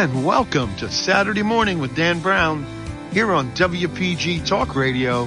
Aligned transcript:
And 0.00 0.24
welcome 0.24 0.74
to 0.76 0.90
Saturday 0.90 1.42
Morning 1.42 1.78
with 1.78 1.94
Dan 1.94 2.20
Brown 2.20 2.64
here 3.12 3.30
on 3.32 3.52
WPG 3.52 4.46
Talk 4.46 4.74
Radio 4.74 5.26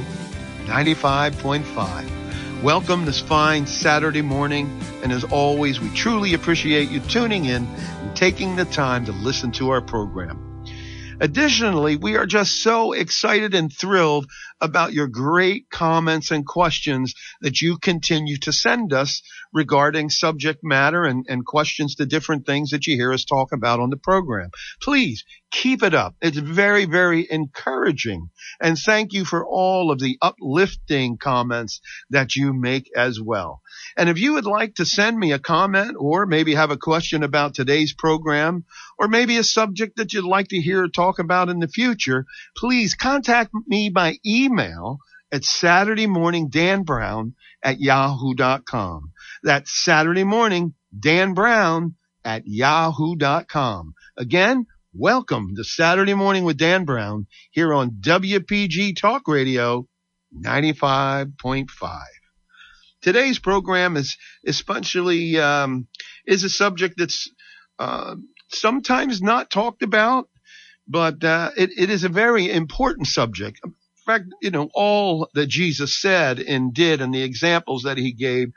95.5. 0.65 2.63
Welcome 2.63 3.05
this 3.05 3.19
fine 3.19 3.67
Saturday 3.67 4.23
morning. 4.23 4.81
And 5.03 5.11
as 5.11 5.25
always, 5.25 5.79
we 5.79 5.89
truly 5.89 6.33
appreciate 6.33 6.89
you 6.89 7.01
tuning 7.01 7.45
in 7.45 7.67
and 7.67 8.15
taking 8.15 8.55
the 8.55 8.65
time 8.65 9.05
to 9.05 9.11
listen 9.11 9.51
to 9.51 9.69
our 9.69 9.79
program. 9.79 10.52
Additionally, 11.23 11.95
we 11.95 12.17
are 12.17 12.25
just 12.25 12.61
so 12.61 12.91
excited 12.91 13.55
and 13.55 13.71
thrilled 13.71 14.29
about 14.59 14.91
your 14.91 15.07
great 15.07 15.69
comments 15.69 16.31
and 16.31 16.45
questions 16.45 17.13
that 17.39 17.61
you 17.61 17.77
continue 17.77 18.35
to 18.35 18.51
send 18.51 18.91
us 18.91 19.21
regarding 19.53 20.09
subject 20.09 20.59
matter 20.63 21.05
and, 21.05 21.25
and 21.29 21.45
questions 21.45 21.95
to 21.95 22.05
different 22.05 22.45
things 22.45 22.71
that 22.71 22.87
you 22.87 22.97
hear 22.97 23.13
us 23.13 23.23
talk 23.23 23.53
about 23.53 23.79
on 23.79 23.89
the 23.89 23.95
program. 23.95 24.49
Please 24.81 25.23
keep 25.53 25.83
it 25.83 25.93
up. 25.93 26.15
It's 26.19 26.37
very, 26.37 26.85
very 26.85 27.27
encouraging. 27.29 28.31
And 28.59 28.75
thank 28.75 29.13
you 29.13 29.23
for 29.23 29.45
all 29.45 29.91
of 29.91 29.99
the 29.99 30.17
uplifting 30.19 31.17
comments 31.17 31.79
that 32.09 32.35
you 32.35 32.53
make 32.53 32.89
as 32.97 33.21
well. 33.21 33.61
And 33.95 34.09
if 34.09 34.17
you 34.17 34.33
would 34.33 34.47
like 34.47 34.75
to 34.75 34.85
send 34.85 35.17
me 35.17 35.31
a 35.31 35.39
comment 35.39 35.95
or 35.99 36.25
maybe 36.25 36.55
have 36.55 36.71
a 36.71 36.77
question 36.77 37.21
about 37.21 37.53
today's 37.53 37.93
program 37.93 38.65
or 38.97 39.07
maybe 39.07 39.37
a 39.37 39.43
subject 39.43 39.97
that 39.97 40.11
you'd 40.11 40.25
like 40.25 40.47
to 40.49 40.59
hear 40.59 40.87
talk 40.87 41.19
about 41.19 41.49
in 41.49 41.59
the 41.59 41.67
future, 41.67 42.25
please 42.57 42.95
contact 42.95 43.51
me 43.67 43.89
by 43.89 44.15
email 44.25 44.97
at 45.31 45.45
Saturday 45.45 46.07
morning 46.07 46.49
Dan 46.49 46.81
Brown 46.81 47.35
at 47.63 47.79
yahoo.com. 47.79 49.11
That's 49.43 49.71
Saturday 49.71 50.23
morning 50.23 50.73
Dan 50.99 51.35
Brown 51.35 51.95
at 52.25 52.43
yahoo.com. 52.47 53.93
Again, 54.17 54.65
welcome 54.95 55.55
to 55.55 55.63
Saturday 55.63 56.13
morning 56.13 56.43
with 56.43 56.55
Dan 56.55 56.85
Brown 56.85 57.25
here 57.49 57.73
on 57.73 57.89
WPG 57.99 58.95
Talk 58.95 59.27
Radio 59.27 59.87
95.5. 60.39 62.03
Today's 63.01 63.39
program 63.39 63.97
is 63.97 64.15
especially 64.45 65.39
um, 65.39 65.87
is 66.27 66.43
a 66.43 66.49
subject 66.49 66.95
that's 66.97 67.27
uh, 67.79 68.15
sometimes 68.49 69.19
not 69.19 69.49
talked 69.49 69.81
about, 69.81 70.29
but 70.87 71.23
uh, 71.23 71.49
it, 71.57 71.71
it 71.75 71.89
is 71.89 72.03
a 72.03 72.09
very 72.09 72.51
important 72.51 73.07
subject. 73.07 73.61
In 73.63 73.73
fact, 74.05 74.25
you 74.43 74.51
know, 74.51 74.69
all 74.75 75.27
that 75.33 75.47
Jesus 75.47 75.99
said 75.99 76.39
and 76.39 76.71
did 76.71 77.01
and 77.01 77.11
the 77.11 77.23
examples 77.23 77.83
that 77.83 77.97
he 77.97 78.13
gave, 78.13 78.49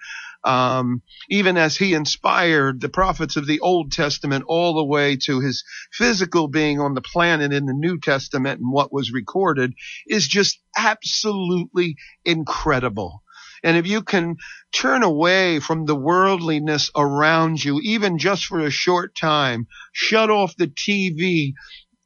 um, 0.47 1.03
even 1.29 1.57
as 1.57 1.77
he 1.77 1.93
inspired 1.93 2.81
the 2.81 2.89
prophets 2.89 3.37
of 3.37 3.49
the 3.49 3.59
Old 3.59 3.91
Testament 3.91 4.45
all 4.47 4.75
the 4.75 4.85
way 4.85 5.17
to 5.25 5.41
his 5.41 5.65
physical 5.93 6.47
being 6.47 6.79
on 6.81 6.95
the 6.95 7.03
planet 7.03 7.53
in 7.53 7.67
the 7.67 7.75
New 7.75 7.99
Testament 7.99 8.61
and 8.61 8.73
what 8.73 8.93
was 8.93 9.13
recorded 9.13 9.75
is 10.07 10.29
just 10.29 10.61
absolutely 10.79 11.97
incredible. 12.25 13.25
And 13.65 13.77
if 13.77 13.89
you 13.89 14.03
can 14.03 14.37
turn 14.73 15.03
away 15.03 15.59
from 15.59 15.85
the 15.85 15.97
worldliness 15.97 16.93
around 16.95 17.65
you, 17.65 17.81
even 17.83 18.19
just 18.19 18.45
for 18.47 18.61
a 18.61 18.71
short 18.71 19.17
time, 19.17 19.67
shut 19.93 20.31
off 20.31 20.57
the 20.57 20.69
TV, 20.69 21.55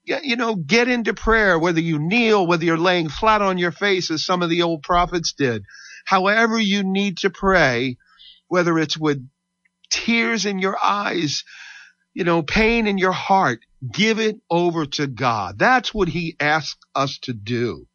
you 0.05 0.37
know, 0.37 0.55
get 0.55 0.89
into 0.89 1.13
prayer, 1.13 1.59
whether 1.59 1.81
you 1.81 1.99
kneel, 1.99 2.47
whether 2.47 2.65
you're 2.65 2.79
laying 2.79 3.11
flat 3.11 3.43
on 3.43 3.59
your 3.59 3.73
face 3.73 4.11
as 4.11 4.25
some 4.25 4.41
of 4.41 4.49
the 4.49 4.63
old 4.63 4.83
prophets 4.83 5.35
did. 5.35 5.63
However 6.07 6.59
you 6.59 6.83
need 6.83 7.19
to 7.19 7.29
pray, 7.29 7.99
whether 8.51 8.79
it's 8.79 8.99
with 8.99 9.27
tears 9.91 10.45
in 10.45 10.59
your 10.59 10.77
eyes, 10.83 11.45
you 12.13 12.25
know, 12.25 12.43
pain 12.43 12.87
in 12.87 12.99
your 12.99 13.13
heart, 13.13 13.61
give 13.93 14.19
it 14.19 14.41
over 14.51 14.85
to 14.85 15.07
God. 15.07 15.59
That's 15.59 15.95
what 15.95 16.09
he 16.09 16.37
asks 16.41 16.85
us 16.95 17.19
to 17.23 17.33
do. 17.33 17.87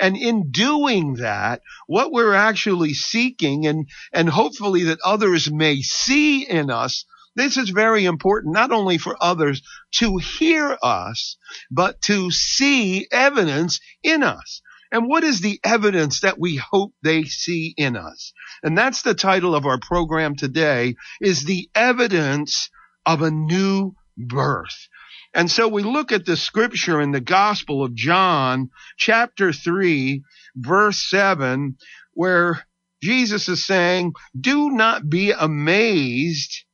And 0.00 0.16
in 0.16 0.50
doing 0.50 1.14
that, 1.14 1.60
what 1.86 2.10
we're 2.10 2.34
actually 2.34 2.94
seeking 2.94 3.66
and, 3.66 3.86
and 4.12 4.28
hopefully 4.28 4.84
that 4.84 4.98
others 5.04 5.50
may 5.50 5.82
see 5.82 6.48
in 6.48 6.70
us 6.70 7.04
this 7.38 7.56
is 7.56 7.70
very 7.70 8.04
important, 8.04 8.52
not 8.52 8.72
only 8.72 8.98
for 8.98 9.16
others 9.20 9.62
to 9.92 10.16
hear 10.16 10.76
us, 10.82 11.36
but 11.70 12.02
to 12.02 12.32
see 12.32 13.06
evidence 13.12 13.78
in 14.02 14.24
us. 14.24 14.60
And 14.90 15.08
what 15.08 15.24
is 15.24 15.40
the 15.40 15.60
evidence 15.64 16.20
that 16.20 16.38
we 16.38 16.56
hope 16.56 16.94
they 17.02 17.24
see 17.24 17.74
in 17.76 17.96
us? 17.96 18.32
And 18.62 18.76
that's 18.76 19.02
the 19.02 19.14
title 19.14 19.54
of 19.54 19.66
our 19.66 19.78
program 19.78 20.36
today 20.36 20.96
is 21.20 21.44
the 21.44 21.68
evidence 21.74 22.70
of 23.04 23.22
a 23.22 23.30
new 23.30 23.94
birth. 24.16 24.88
And 25.34 25.50
so 25.50 25.68
we 25.68 25.82
look 25.82 26.10
at 26.10 26.24
the 26.24 26.36
scripture 26.36 27.00
in 27.00 27.12
the 27.12 27.20
Gospel 27.20 27.84
of 27.84 27.94
John, 27.94 28.70
chapter 28.96 29.52
3, 29.52 30.22
verse 30.56 31.08
7, 31.10 31.76
where 32.14 32.64
Jesus 33.02 33.48
is 33.48 33.64
saying, 33.64 34.14
Do 34.38 34.70
not 34.70 35.08
be 35.08 35.32
amazed 35.32 36.64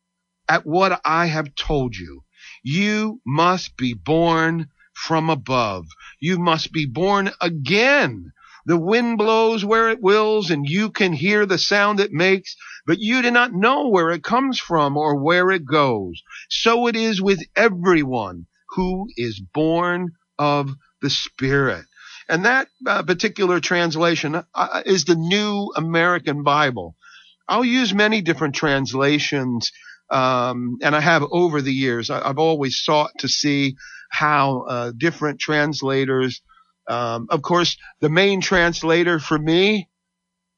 at 0.49 0.65
what 0.65 1.01
I 1.05 1.27
have 1.27 1.55
told 1.55 1.97
you. 1.97 2.23
You 2.63 3.21
must 3.27 3.77
be 3.77 3.93
born 3.93 4.69
from 4.94 5.28
above. 5.28 5.87
You 6.21 6.38
must 6.38 6.72
be 6.72 6.87
born 6.87 7.31
again. 7.41 8.32
The 8.66 8.78
wind 8.78 9.19
blows 9.19 9.65
where 9.65 9.91
it 9.91 10.00
wills 10.00 10.50
and 10.50 10.66
you 10.66 10.91
can 10.91 11.12
hear 11.12 11.44
the 11.44 11.59
sound 11.59 12.00
it 12.00 12.12
makes, 12.12 12.56
but 12.87 12.99
you 12.99 13.21
do 13.21 13.31
not 13.31 13.53
know 13.53 13.88
where 13.88 14.10
it 14.10 14.25
comes 14.25 14.59
from 14.59 14.97
or 14.97 15.22
where 15.22 15.50
it 15.50 15.66
goes. 15.66 16.22
So 16.49 16.87
it 16.87 16.97
is 16.97 17.21
with 17.21 17.43
everyone 17.54 18.47
who 18.71 19.09
is 19.16 19.41
born 19.41 20.12
of 20.38 20.71
the 21.03 21.10
Spirit. 21.10 21.84
And 22.28 22.47
that 22.47 22.69
uh, 22.87 23.03
particular 23.03 23.60
translation 23.60 24.43
uh, 24.54 24.83
is 24.87 25.04
the 25.04 25.15
New 25.15 25.71
American 25.77 26.43
Bible. 26.43 26.97
I'll 27.47 27.65
use 27.65 27.93
many 27.93 28.22
different 28.22 28.54
translations, 28.54 29.71
um, 30.10 30.78
and 30.83 30.97
I 30.97 31.00
have 31.00 31.22
over 31.31 31.60
the 31.60 31.72
years. 31.72 32.09
I, 32.09 32.27
have 32.27 32.38
always 32.38 32.83
sought 32.83 33.10
to 33.19 33.28
see 33.28 33.77
how 34.15 34.63
uh, 34.63 34.93
different 34.97 35.41
translators. 35.41 36.41
Um, 36.89 37.27
of 37.31 37.43
course, 37.43 37.77
the 38.01 38.09
main 38.09 38.41
translator 38.41 39.19
for 39.19 39.39
me, 39.39 39.89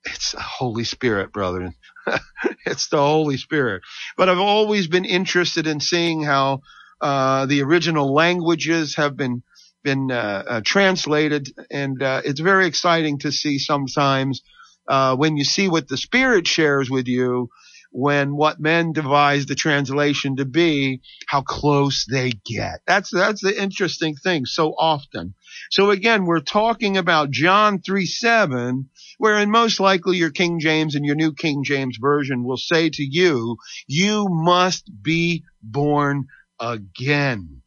it's 0.04 0.32
the 0.32 0.40
Holy 0.40 0.84
Spirit, 0.84 1.32
brother. 1.32 1.72
it's 2.66 2.88
the 2.88 2.98
Holy 2.98 3.36
Spirit. 3.36 3.82
But 4.16 4.28
I've 4.28 4.38
always 4.38 4.86
been 4.88 5.04
interested 5.04 5.66
in 5.66 5.80
seeing 5.80 6.22
how 6.22 6.60
uh, 7.00 7.46
the 7.46 7.62
original 7.62 8.12
languages 8.12 8.96
have 8.96 9.16
been 9.16 9.42
been 9.82 10.10
uh, 10.10 10.42
uh, 10.48 10.60
translated, 10.64 11.48
and 11.70 12.02
uh, 12.02 12.20
it's 12.24 12.40
very 12.40 12.66
exciting 12.66 13.20
to 13.20 13.30
see 13.30 13.58
sometimes 13.58 14.42
uh, 14.88 15.14
when 15.14 15.36
you 15.36 15.44
see 15.44 15.68
what 15.68 15.86
the 15.86 15.96
Spirit 15.96 16.46
shares 16.46 16.90
with 16.90 17.06
you, 17.06 17.48
when 17.98 18.36
what 18.36 18.60
men 18.60 18.92
devise 18.92 19.46
the 19.46 19.54
translation 19.54 20.36
to 20.36 20.44
be, 20.44 21.00
how 21.26 21.40
close 21.40 22.04
they 22.04 22.30
get. 22.44 22.80
That's 22.86 23.10
that's 23.10 23.40
the 23.40 23.58
interesting 23.58 24.16
thing. 24.16 24.44
So 24.44 24.74
often. 24.78 25.32
So 25.70 25.90
again, 25.90 26.26
we're 26.26 26.40
talking 26.40 26.98
about 26.98 27.30
John 27.30 27.80
three 27.80 28.04
seven 28.04 28.90
wherein 29.16 29.50
most 29.50 29.80
likely 29.80 30.18
your 30.18 30.30
King 30.30 30.60
James 30.60 30.94
and 30.94 31.06
your 31.06 31.14
New 31.14 31.32
King 31.32 31.64
James 31.64 31.96
Version 31.98 32.44
will 32.44 32.58
say 32.58 32.90
to 32.90 33.02
you, 33.02 33.56
you 33.86 34.26
must 34.28 34.90
be 35.02 35.44
born 35.62 36.26
again. 36.60 37.62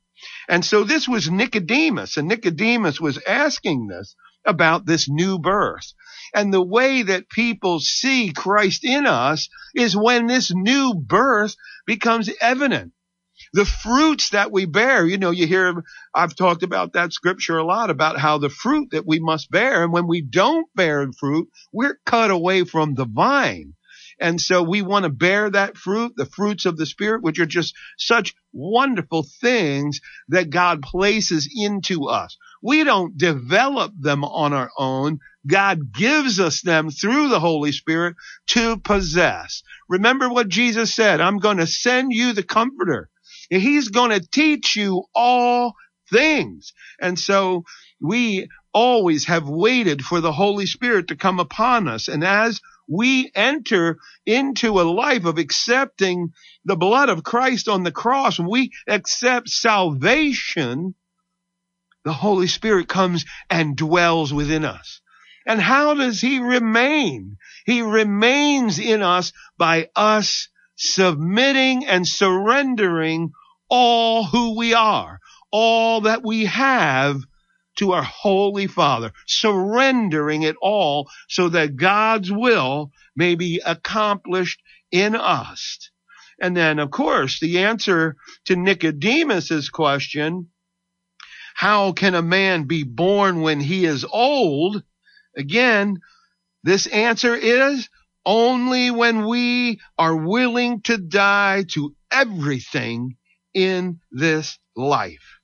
And 0.47 0.63
so 0.63 0.83
this 0.83 1.07
was 1.07 1.31
Nicodemus, 1.31 2.17
and 2.17 2.27
Nicodemus 2.27 3.01
was 3.01 3.19
asking 3.25 3.87
this 3.87 4.15
about 4.45 4.85
this 4.85 5.09
new 5.09 5.39
birth. 5.39 5.93
And 6.33 6.53
the 6.53 6.61
way 6.61 7.03
that 7.03 7.29
people 7.29 7.79
see 7.79 8.31
Christ 8.31 8.83
in 8.83 9.05
us 9.05 9.49
is 9.73 9.95
when 9.95 10.27
this 10.27 10.51
new 10.53 10.93
birth 10.93 11.55
becomes 11.85 12.29
evident. 12.41 12.93
The 13.53 13.65
fruits 13.65 14.29
that 14.29 14.51
we 14.51 14.65
bear, 14.65 15.07
you 15.07 15.17
know, 15.17 15.31
you 15.31 15.47
hear, 15.47 15.83
I've 16.13 16.35
talked 16.35 16.61
about 16.61 16.93
that 16.93 17.13
scripture 17.13 17.57
a 17.57 17.63
lot 17.63 17.89
about 17.89 18.19
how 18.19 18.37
the 18.37 18.49
fruit 18.49 18.89
that 18.91 19.07
we 19.07 19.19
must 19.19 19.49
bear. 19.49 19.83
And 19.83 19.93
when 19.93 20.07
we 20.07 20.21
don't 20.21 20.67
bear 20.75 21.09
fruit, 21.17 21.47
we're 21.71 21.99
cut 22.05 22.31
away 22.31 22.63
from 22.65 22.93
the 22.93 23.05
vine. 23.05 23.73
And 24.19 24.41
so 24.41 24.61
we 24.61 24.81
want 24.81 25.03
to 25.03 25.09
bear 25.09 25.49
that 25.49 25.77
fruit, 25.77 26.13
the 26.15 26.25
fruits 26.25 26.65
of 26.65 26.77
the 26.77 26.85
Spirit, 26.85 27.23
which 27.23 27.39
are 27.39 27.45
just 27.45 27.73
such 27.97 28.35
wonderful 28.51 29.25
things 29.39 30.01
that 30.27 30.49
God 30.49 30.81
places 30.81 31.49
into 31.55 32.07
us. 32.07 32.37
We 32.61 32.83
don't 32.83 33.17
develop 33.17 33.93
them 33.97 34.23
on 34.23 34.53
our 34.53 34.71
own. 34.77 35.19
God 35.47 35.93
gives 35.93 36.39
us 36.39 36.61
them 36.61 36.91
through 36.91 37.29
the 37.29 37.39
Holy 37.39 37.71
Spirit 37.71 38.15
to 38.47 38.77
possess. 38.77 39.63
Remember 39.87 40.29
what 40.29 40.49
Jesus 40.49 40.93
said, 40.93 41.21
I'm 41.21 41.37
going 41.37 41.57
to 41.57 41.67
send 41.67 42.11
you 42.11 42.33
the 42.33 42.43
comforter. 42.43 43.09
He's 43.49 43.89
going 43.89 44.11
to 44.11 44.27
teach 44.27 44.75
you 44.75 45.05
all 45.15 45.73
things. 46.11 46.73
And 46.99 47.17
so 47.17 47.63
we 48.01 48.49
always 48.73 49.25
have 49.25 49.49
waited 49.49 50.03
for 50.03 50.21
the 50.21 50.31
Holy 50.31 50.65
Spirit 50.65 51.07
to 51.07 51.15
come 51.15 51.39
upon 51.39 51.87
us. 51.87 52.07
And 52.07 52.23
as 52.23 52.61
we 52.87 53.31
enter 53.35 53.97
into 54.25 54.79
a 54.79 54.83
life 54.83 55.25
of 55.25 55.37
accepting 55.37 56.33
the 56.65 56.75
blood 56.75 57.09
of 57.09 57.23
Christ 57.23 57.67
on 57.67 57.83
the 57.83 57.91
cross, 57.91 58.39
we 58.39 58.71
accept 58.87 59.49
salvation, 59.49 60.95
the 62.03 62.13
Holy 62.13 62.47
Spirit 62.47 62.87
comes 62.87 63.25
and 63.49 63.75
dwells 63.75 64.33
within 64.33 64.65
us. 64.65 65.01
And 65.45 65.59
how 65.59 65.93
does 65.93 66.21
he 66.21 66.39
remain? 66.39 67.37
He 67.65 67.81
remains 67.81 68.79
in 68.79 69.01
us 69.01 69.31
by 69.57 69.89
us 69.95 70.49
submitting 70.75 71.85
and 71.85 72.07
surrendering 72.07 73.31
all 73.69 74.23
who 74.23 74.57
we 74.57 74.73
are, 74.73 75.19
all 75.51 76.01
that 76.01 76.23
we 76.23 76.45
have 76.45 77.21
to 77.77 77.93
our 77.93 78.03
Holy 78.03 78.67
Father, 78.67 79.11
surrendering 79.25 80.43
it 80.43 80.55
all 80.61 81.09
so 81.27 81.49
that 81.49 81.75
God's 81.75 82.31
will 82.31 82.91
may 83.15 83.35
be 83.35 83.61
accomplished 83.65 84.61
in 84.91 85.15
us. 85.15 85.89
And 86.41 86.55
then, 86.55 86.79
of 86.79 86.91
course, 86.91 87.39
the 87.39 87.59
answer 87.59 88.15
to 88.45 88.55
Nicodemus's 88.55 89.69
question, 89.69 90.49
how 91.59 91.91
can 91.91 92.15
a 92.15 92.21
man 92.21 92.63
be 92.63 92.83
born 92.83 93.41
when 93.41 93.59
he 93.59 93.83
is 93.83 94.05
old? 94.05 94.81
Again, 95.35 95.97
this 96.63 96.87
answer 96.87 97.35
is 97.35 97.89
only 98.25 98.91
when 98.91 99.27
we 99.27 99.81
are 99.97 100.15
willing 100.15 100.79
to 100.83 100.97
die 100.97 101.65
to 101.71 101.93
everything 102.09 103.17
in 103.53 103.99
this 104.09 104.57
life, 104.73 105.41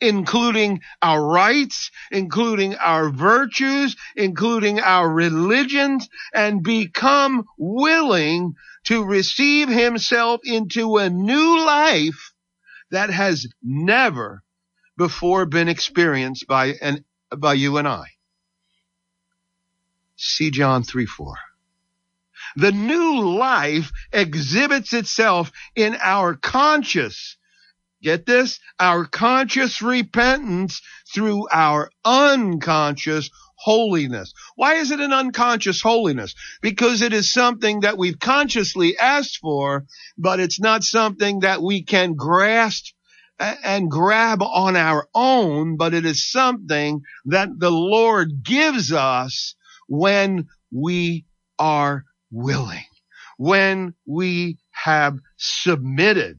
including 0.00 0.80
our 1.02 1.26
rights, 1.26 1.90
including 2.12 2.76
our 2.76 3.10
virtues, 3.10 3.96
including 4.14 4.78
our 4.78 5.12
religions, 5.12 6.08
and 6.32 6.62
become 6.62 7.42
willing 7.58 8.54
to 8.84 9.04
receive 9.04 9.68
himself 9.68 10.40
into 10.44 10.98
a 10.98 11.10
new 11.10 11.66
life 11.66 12.32
that 12.92 13.10
has 13.10 13.48
never 13.60 14.44
before 14.98 15.46
been 15.46 15.68
experienced 15.68 16.46
by 16.46 16.74
an, 16.82 17.04
by 17.34 17.54
you 17.54 17.78
and 17.78 17.88
I. 17.88 18.04
See 20.16 20.50
John 20.50 20.82
3 20.82 21.06
4. 21.06 21.34
The 22.56 22.72
new 22.72 23.20
life 23.20 23.92
exhibits 24.12 24.92
itself 24.92 25.52
in 25.76 25.96
our 26.02 26.34
conscious, 26.34 27.36
get 28.02 28.26
this, 28.26 28.58
our 28.80 29.04
conscious 29.04 29.80
repentance 29.80 30.82
through 31.14 31.46
our 31.52 31.90
unconscious 32.04 33.30
holiness. 33.54 34.32
Why 34.56 34.74
is 34.74 34.90
it 34.90 35.00
an 35.00 35.12
unconscious 35.12 35.80
holiness? 35.80 36.34
Because 36.60 37.02
it 37.02 37.12
is 37.12 37.32
something 37.32 37.80
that 37.80 37.98
we've 37.98 38.18
consciously 38.18 38.98
asked 38.98 39.38
for, 39.38 39.86
but 40.16 40.40
it's 40.40 40.60
not 40.60 40.82
something 40.82 41.40
that 41.40 41.62
we 41.62 41.82
can 41.82 42.14
grasp 42.14 42.94
and 43.38 43.90
grab 43.90 44.42
on 44.42 44.76
our 44.76 45.08
own, 45.14 45.76
but 45.76 45.94
it 45.94 46.04
is 46.04 46.30
something 46.30 47.02
that 47.26 47.48
the 47.58 47.70
Lord 47.70 48.42
gives 48.42 48.92
us 48.92 49.54
when 49.88 50.48
we 50.72 51.24
are 51.58 52.04
willing, 52.30 52.84
when 53.36 53.94
we 54.06 54.58
have 54.70 55.18
submitted. 55.36 56.38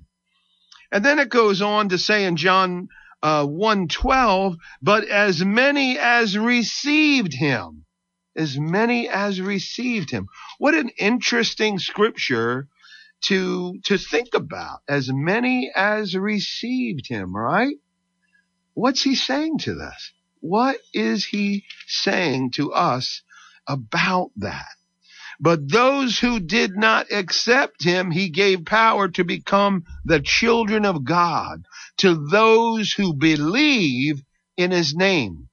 And 0.91 1.05
then 1.05 1.19
it 1.19 1.29
goes 1.29 1.61
on 1.61 1.89
to 1.89 1.97
say 1.97 2.25
in 2.25 2.35
John 2.35 2.89
uh, 3.21 3.45
112, 3.45 4.55
but 4.81 5.07
as 5.07 5.43
many 5.43 5.97
as 5.97 6.37
received 6.37 7.33
him, 7.33 7.85
as 8.35 8.57
many 8.57 9.07
as 9.07 9.41
received 9.41 10.09
him. 10.11 10.27
What 10.57 10.73
an 10.73 10.89
interesting 10.97 11.79
scripture 11.79 12.67
to, 13.25 13.79
to 13.85 13.97
think 13.97 14.33
about. 14.33 14.79
As 14.87 15.09
many 15.11 15.71
as 15.75 16.15
received 16.15 17.07
him, 17.07 17.35
right? 17.35 17.75
What's 18.73 19.03
he 19.03 19.15
saying 19.15 19.59
to 19.59 19.75
this? 19.75 20.13
What 20.39 20.77
is 20.93 21.25
he 21.25 21.65
saying 21.87 22.51
to 22.51 22.71
us 22.71 23.21
about 23.67 24.31
that? 24.37 24.67
But 25.39 25.69
those 25.69 26.19
who 26.19 26.39
did 26.39 26.77
not 26.77 27.11
accept 27.11 27.83
him, 27.83 28.11
he 28.11 28.29
gave 28.29 28.65
power 28.65 29.07
to 29.09 29.23
become 29.23 29.85
the 30.05 30.19
children 30.21 30.85
of 30.85 31.05
God 31.05 31.63
to 31.97 32.27
those 32.29 32.93
who 32.93 33.13
believe 33.13 34.21
in 34.57 34.71
his 34.71 34.95
name, 34.95 35.48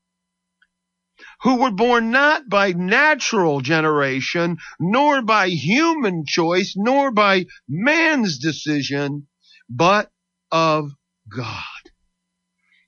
who 1.46 1.60
were 1.60 1.70
born 1.70 2.10
not 2.10 2.48
by 2.48 2.72
natural 2.72 3.60
generation, 3.60 4.56
nor 4.80 5.22
by 5.22 5.48
human 5.48 6.26
choice, 6.26 6.74
nor 6.76 7.12
by 7.12 7.46
man's 7.68 8.36
decision, 8.36 9.28
but 9.70 10.10
of 10.50 10.90
God. 11.28 11.62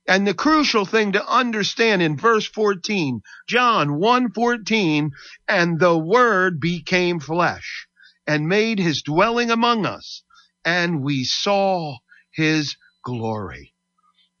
And 0.05 0.27
the 0.27 0.33
crucial 0.33 0.83
thing 0.83 1.13
to 1.13 1.25
understand 1.25 2.01
in 2.01 2.17
verse 2.17 2.45
14, 2.47 3.21
John 3.47 3.91
1:14, 3.91 5.11
and 5.47 5.79
the 5.79 5.97
word 5.97 6.59
became 6.59 7.21
flesh 7.21 7.87
and 8.27 8.49
made 8.49 8.77
his 8.77 9.03
dwelling 9.03 9.51
among 9.51 9.85
us, 9.85 10.21
and 10.65 11.01
we 11.01 11.23
saw 11.23 11.95
his 12.29 12.75
glory. 13.05 13.73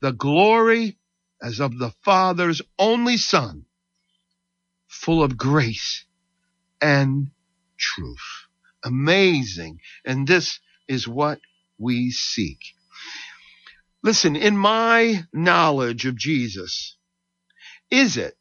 The 0.01 0.11
glory 0.11 0.97
as 1.41 1.61
of 1.61 1.77
the 1.77 1.93
Father's 2.03 2.61
only 2.77 3.15
Son, 3.15 3.63
full 4.99 5.23
of 5.23 5.37
grace 5.37 6.05
and 6.81 7.31
truth. 7.77 8.47
Amazing. 8.83 9.79
And 10.05 10.27
this 10.27 10.59
is 10.87 11.07
what 11.07 11.39
we 11.77 12.11
seek. 12.11 12.59
Listen, 14.03 14.35
in 14.35 14.57
my 14.57 15.23
knowledge 15.33 16.05
of 16.05 16.17
Jesus, 16.17 16.97
is 17.89 18.17
it 18.17 18.35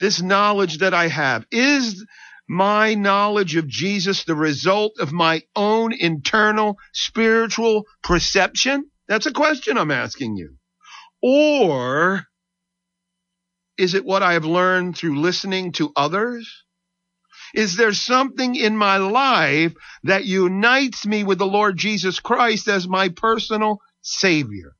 this 0.00 0.22
knowledge 0.22 0.78
that 0.78 0.94
I 0.94 1.08
have? 1.08 1.46
Is 1.50 2.06
my 2.48 2.94
knowledge 2.94 3.56
of 3.56 3.68
Jesus 3.68 4.24
the 4.24 4.34
result 4.34 4.94
of 4.98 5.12
my 5.12 5.42
own 5.54 5.92
internal 5.92 6.78
spiritual 6.92 7.84
perception? 8.02 8.90
That's 9.08 9.26
a 9.26 9.32
question 9.32 9.76
I'm 9.76 9.90
asking 9.90 10.36
you. 10.36 10.56
Or 11.22 12.27
is 13.78 13.94
it 13.94 14.04
what 14.04 14.22
I 14.22 14.34
have 14.34 14.44
learned 14.44 14.96
through 14.96 15.20
listening 15.20 15.72
to 15.72 15.92
others? 15.96 16.64
Is 17.54 17.76
there 17.76 17.94
something 17.94 18.56
in 18.56 18.76
my 18.76 18.98
life 18.98 19.72
that 20.02 20.26
unites 20.26 21.06
me 21.06 21.24
with 21.24 21.38
the 21.38 21.46
Lord 21.46 21.78
Jesus 21.78 22.20
Christ 22.20 22.68
as 22.68 22.86
my 22.86 23.08
personal 23.08 23.78
Savior? 24.02 24.74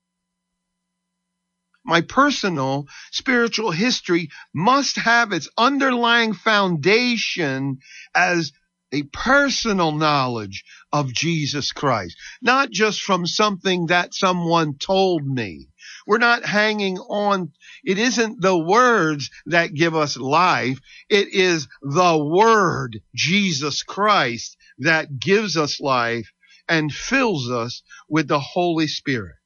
my 1.89 2.03
personal 2.03 2.87
spiritual 3.11 3.71
history 3.71 4.29
must 4.55 4.97
have 4.97 5.33
its 5.33 5.49
underlying 5.57 6.35
foundation 6.35 7.79
as 8.15 8.53
a 8.93 9.03
personal 9.05 9.93
knowledge 9.93 10.65
of 10.93 11.13
Jesus 11.13 11.73
Christ, 11.73 12.17
not 12.43 12.71
just 12.71 13.01
from 13.01 13.27
something 13.27 13.87
that 13.87 14.15
someone 14.15 14.77
told 14.77 15.27
me. 15.27 15.69
We're 16.09 16.17
not 16.17 16.47
hanging 16.47 16.97
on. 16.97 17.53
It 17.85 17.99
isn't 17.99 18.41
the 18.41 18.57
words 18.57 19.31
that 19.45 19.75
give 19.75 19.95
us 19.95 20.17
life. 20.17 20.81
It 21.11 21.35
is 21.35 21.69
the 21.83 22.17
word, 22.17 23.03
Jesus 23.15 23.83
Christ, 23.83 24.57
that 24.79 25.19
gives 25.21 25.59
us 25.59 25.81
life 25.81 26.33
and 26.67 26.91
fills 26.91 27.51
us 27.51 27.83
with 28.09 28.27
the 28.27 28.41
Holy 28.41 28.87
Spirit. 28.87 29.37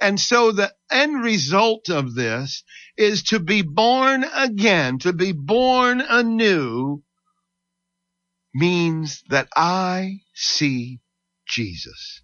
And 0.00 0.20
so 0.20 0.52
the 0.52 0.72
end 0.88 1.24
result 1.24 1.88
of 1.88 2.14
this 2.14 2.62
is 2.96 3.24
to 3.24 3.40
be 3.40 3.62
born 3.62 4.24
again, 4.36 5.00
to 5.00 5.12
be 5.12 5.32
born 5.32 6.00
anew 6.00 7.02
means 8.54 9.24
that 9.30 9.48
I 9.56 10.20
see 10.32 11.00
Jesus. 11.44 12.22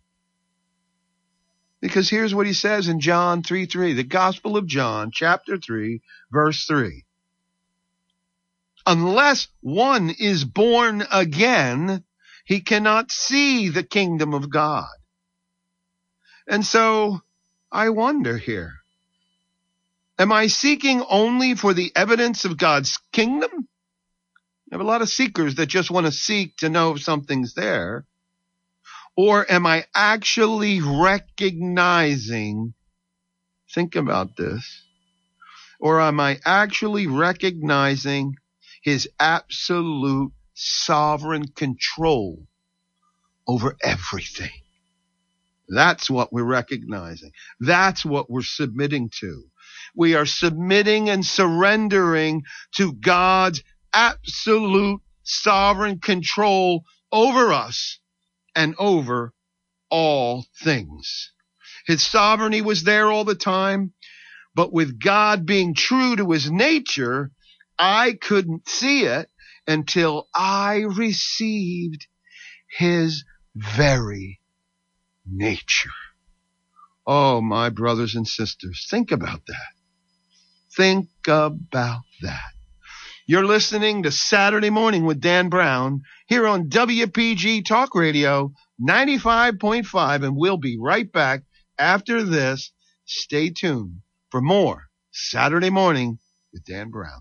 Because 1.80 2.10
here's 2.10 2.34
what 2.34 2.46
he 2.46 2.52
says 2.52 2.88
in 2.88 3.00
John 3.00 3.42
3 3.42 3.66
3, 3.66 3.94
the 3.94 4.04
Gospel 4.04 4.56
of 4.56 4.66
John, 4.66 5.10
chapter 5.12 5.56
3, 5.56 6.00
verse 6.30 6.66
3. 6.66 7.04
Unless 8.86 9.48
one 9.60 10.10
is 10.10 10.44
born 10.44 11.04
again, 11.10 12.04
he 12.44 12.60
cannot 12.60 13.12
see 13.12 13.68
the 13.68 13.82
kingdom 13.82 14.34
of 14.34 14.50
God. 14.50 14.88
And 16.46 16.64
so 16.64 17.20
I 17.70 17.90
wonder 17.90 18.36
here. 18.36 18.74
Am 20.18 20.32
I 20.32 20.48
seeking 20.48 21.02
only 21.08 21.54
for 21.54 21.72
the 21.72 21.92
evidence 21.96 22.44
of 22.44 22.58
God's 22.58 22.98
kingdom? 23.12 23.68
I 24.70 24.74
have 24.74 24.80
a 24.80 24.84
lot 24.84 25.02
of 25.02 25.08
seekers 25.08 25.54
that 25.54 25.66
just 25.66 25.90
want 25.90 26.06
to 26.06 26.12
seek 26.12 26.56
to 26.58 26.68
know 26.68 26.92
if 26.94 27.02
something's 27.02 27.54
there. 27.54 28.04
Or 29.22 29.44
am 29.52 29.66
I 29.66 29.84
actually 29.94 30.80
recognizing, 30.80 32.72
think 33.74 33.94
about 33.94 34.34
this, 34.38 34.82
or 35.78 36.00
am 36.00 36.18
I 36.18 36.38
actually 36.46 37.06
recognizing 37.06 38.36
his 38.82 39.10
absolute 39.20 40.32
sovereign 40.54 41.48
control 41.48 42.46
over 43.46 43.76
everything. 43.82 44.62
That's 45.68 46.08
what 46.08 46.32
we're 46.32 46.44
recognizing. 46.44 47.32
That's 47.60 48.06
what 48.06 48.30
we're 48.30 48.40
submitting 48.40 49.10
to. 49.20 49.44
We 49.94 50.14
are 50.14 50.24
submitting 50.24 51.10
and 51.10 51.26
surrendering 51.26 52.44
to 52.76 52.94
God's 52.94 53.62
absolute 53.92 55.02
sovereign 55.24 55.98
control 55.98 56.84
over 57.12 57.52
us 57.52 57.99
and 58.54 58.74
over 58.78 59.32
all 59.90 60.46
things. 60.62 61.32
His 61.86 62.02
sovereignty 62.02 62.62
was 62.62 62.84
there 62.84 63.10
all 63.10 63.24
the 63.24 63.34
time, 63.34 63.92
but 64.54 64.72
with 64.72 65.00
God 65.00 65.46
being 65.46 65.74
true 65.74 66.16
to 66.16 66.30
his 66.30 66.50
nature, 66.50 67.30
I 67.78 68.12
couldn't 68.20 68.68
see 68.68 69.04
it 69.04 69.30
until 69.66 70.28
I 70.34 70.84
received 70.88 72.06
his 72.68 73.24
very 73.54 74.40
nature. 75.26 75.90
Oh, 77.06 77.40
my 77.40 77.70
brothers 77.70 78.14
and 78.14 78.28
sisters, 78.28 78.86
think 78.88 79.10
about 79.10 79.46
that. 79.46 79.72
Think 80.76 81.08
about 81.26 82.02
that. 82.22 82.52
You're 83.30 83.46
listening 83.46 84.02
to 84.02 84.10
Saturday 84.10 84.70
Morning 84.70 85.04
with 85.04 85.20
Dan 85.20 85.50
Brown 85.50 86.00
here 86.26 86.48
on 86.48 86.68
WPG 86.68 87.64
Talk 87.64 87.94
Radio 87.94 88.52
95.5, 88.82 90.24
and 90.24 90.34
we'll 90.34 90.56
be 90.56 90.76
right 90.80 91.12
back 91.12 91.42
after 91.78 92.24
this. 92.24 92.72
Stay 93.04 93.50
tuned 93.50 93.98
for 94.32 94.40
more 94.40 94.88
Saturday 95.12 95.70
Morning 95.70 96.18
with 96.52 96.64
Dan 96.64 96.90
Brown. 96.90 97.20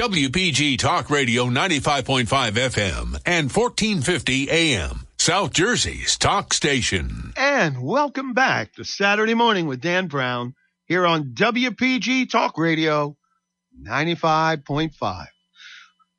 WPG 0.00 0.78
Talk 0.78 1.10
Radio 1.10 1.46
95.5 1.46 2.28
FM 2.28 3.20
and 3.26 3.50
1450 3.50 4.48
AM. 4.48 5.08
South 5.18 5.52
Jersey's 5.52 6.16
talk 6.16 6.54
station. 6.54 7.32
And 7.36 7.82
welcome 7.82 8.32
back 8.32 8.74
to 8.74 8.84
Saturday 8.84 9.34
morning 9.34 9.66
with 9.66 9.80
Dan 9.80 10.06
Brown 10.06 10.54
here 10.86 11.04
on 11.04 11.34
WPG 11.34 12.30
Talk 12.30 12.56
Radio 12.58 13.16
95.5. 13.82 15.26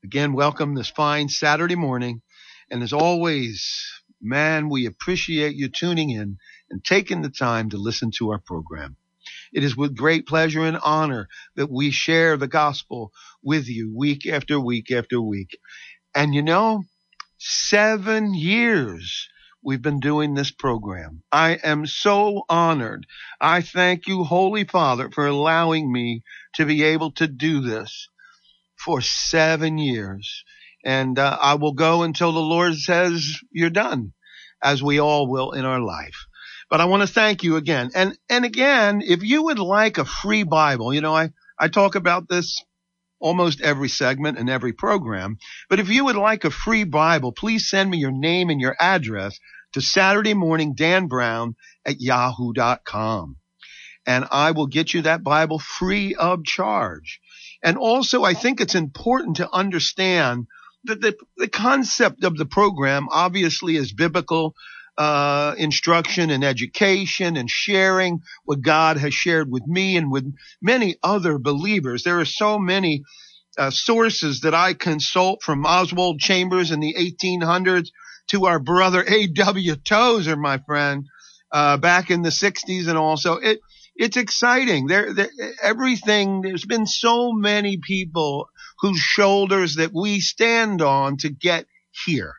Again, 0.04 0.34
welcome 0.34 0.76
this 0.76 0.90
fine 0.90 1.30
Saturday 1.30 1.76
morning. 1.76 2.22
And 2.70 2.84
as 2.84 2.92
always, 2.92 3.82
man, 4.22 4.68
we 4.68 4.88
appreciate 4.88 5.56
you 5.56 5.70
tuning 5.70 6.10
in 6.10 6.38
and 6.70 6.84
taking 6.84 7.22
the 7.22 7.30
time 7.30 7.70
to 7.70 7.78
listen 7.78 8.12
to 8.18 8.32
our 8.32 8.40
program. 8.40 8.98
It 9.53 9.63
is 9.63 9.77
with 9.77 9.98
great 9.98 10.27
pleasure 10.27 10.65
and 10.65 10.77
honor 10.84 11.27
that 11.56 11.72
we 11.72 11.91
share 11.91 12.38
the 12.38 12.48
gospel 12.48 13.12
with 13.44 13.68
you 13.68 13.94
week 13.96 14.27
after 14.27 14.60
week 14.60 14.91
after 14.91 15.22
week. 15.22 15.58
And 16.15 16.34
you 16.36 16.41
know, 16.41 16.84
seven 17.38 18.34
years 18.34 19.29
we've 19.63 19.82
been 19.82 20.00
doing 20.00 20.34
this 20.34 20.51
program. 20.51 21.24
I 21.32 21.60
am 21.63 21.86
so 21.86 22.44
honored. 22.50 23.06
I 23.41 23.62
thank 23.62 24.08
you, 24.08 24.24
Holy 24.24 24.63
Father, 24.63 25.10
for 25.10 25.27
allowing 25.27 25.91
me 25.91 26.24
to 26.56 26.65
be 26.65 26.84
able 26.84 27.12
to 27.13 27.27
do 27.27 27.62
this 27.62 28.10
for 28.77 29.01
seven 29.01 29.77
years. 29.77 30.44
And 30.86 31.20
uh, 31.20 31.38
I 31.41 31.56
will 31.56 31.74
go 31.74 32.03
until 32.03 32.32
the 32.32 32.39
Lord 32.39 32.75
says 32.75 33.38
you're 33.51 33.70
done, 33.70 34.13
as 34.63 34.82
we 34.82 35.00
all 35.00 35.29
will 35.29 35.51
in 35.51 35.65
our 35.65 35.82
life. 35.82 36.25
But 36.70 36.82
I 36.82 36.86
want 36.86 37.02
to 37.02 37.08
thank 37.08 37.44
you 37.44 37.56
again. 37.56 37.92
And, 37.96 38.18
and 38.30 38.46
again, 38.46 39.02
if 39.06 39.24
you 39.24 39.44
would 39.44 39.60
like 39.60 39.98
a 39.98 40.06
free 40.06 40.44
Bible, 40.44 40.94
you 40.94 41.02
know, 41.02 41.16
I, 41.16 41.32
I 41.58 41.68
talk 41.68 41.96
about 41.96 42.30
this 42.30 42.64
almost 43.20 43.62
every 43.62 43.90
segment 43.90 44.38
and 44.38 44.50
every 44.50 44.74
program. 44.74 45.38
But 45.70 45.80
if 45.80 45.90
you 45.90 46.06
would 46.06 46.16
like 46.16 46.46
a 46.46 46.52
free 46.52 46.84
Bible, 46.84 47.32
please 47.32 47.70
send 47.70 47.90
me 47.90 47.98
your 47.98 48.12
name 48.12 48.50
and 48.50 48.62
your 48.62 48.76
address 48.80 49.40
to 49.74 49.82
Saturday 49.82 50.34
morning 50.34 50.74
Dan 50.76 51.08
Brown 51.08 51.56
at 51.86 52.00
yahoo.com. 52.00 53.38
And 54.06 54.26
I 54.32 54.52
will 54.52 54.68
get 54.68 54.94
you 54.94 55.04
that 55.04 55.24
Bible 55.24 55.60
free 55.60 56.16
of 56.16 56.46
charge. 56.46 57.20
And 57.62 57.78
also, 57.78 58.24
I 58.24 58.34
think 58.34 58.62
it's 58.62 58.76
important 58.76 59.38
to 59.38 59.52
understand 59.52 60.48
that 60.86 61.02
the, 61.02 61.16
the 61.38 61.50
concept 61.50 62.24
of 62.24 62.38
the 62.38 62.46
program 62.46 63.08
obviously 63.12 63.76
is 63.76 63.92
biblical 63.92 64.56
uh, 65.00 65.56
instruction 65.58 66.29
and 66.29 66.44
education 66.44 67.38
and 67.38 67.50
sharing 67.50 68.20
what 68.44 68.62
God 68.62 68.98
has 68.98 69.13
shared 69.13 69.50
with 69.50 69.65
me 69.65 69.96
and 69.96 70.12
with 70.12 70.29
many 70.62 70.98
other 71.01 71.39
believers. 71.39 72.03
There 72.03 72.20
are 72.20 72.25
so 72.25 72.60
many 72.60 73.03
uh, 73.58 73.72
sources 73.72 74.41
that 74.41 74.53
I 74.53 74.74
consult 74.74 75.41
from 75.41 75.65
Oswald 75.65 76.20
Chambers 76.20 76.72
in 76.72 76.82
the 76.82 76.96
1800s 77.00 77.88
to 78.32 78.46
our 78.46 78.60
brother 78.60 79.03
A.W. 79.08 79.77
Tozer, 79.77 80.36
my 80.36 80.58
friend, 80.58 81.06
uh, 81.50 81.77
back 81.77 82.12
in 82.12 82.22
the 82.22 82.29
60s 82.29 82.89
and 82.89 82.98
also 82.98 83.36
it, 83.36 83.62
it's 83.96 84.18
exciting. 84.18 84.88
There, 84.88 85.13
there, 85.13 85.29
everything, 85.63 86.41
there's 86.41 86.65
been 86.65 86.86
so 86.86 87.32
many 87.32 87.77
people 87.77 88.50
whose 88.82 89.00
shoulders 89.00 89.75
that 89.75 89.91
we 89.94 90.20
stand 90.20 90.82
on 90.82 91.15
to 91.18 91.29
get 91.29 91.68
here. 92.06 92.36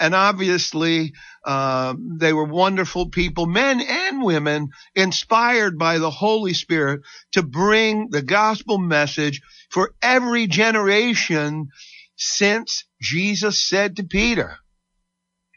And 0.00 0.14
obviously, 0.14 1.12
uh, 1.44 1.94
they 1.98 2.32
were 2.32 2.44
wonderful 2.44 3.10
people, 3.10 3.46
men 3.46 3.80
and 3.80 4.22
women, 4.22 4.68
inspired 4.94 5.78
by 5.78 5.98
the 5.98 6.10
Holy 6.10 6.54
Spirit 6.54 7.02
to 7.32 7.42
bring 7.42 8.10
the 8.10 8.22
gospel 8.22 8.78
message 8.78 9.40
for 9.70 9.94
every 10.00 10.46
generation 10.46 11.68
since 12.16 12.84
Jesus 13.00 13.60
said 13.60 13.96
to 13.96 14.04
Peter, 14.04 14.58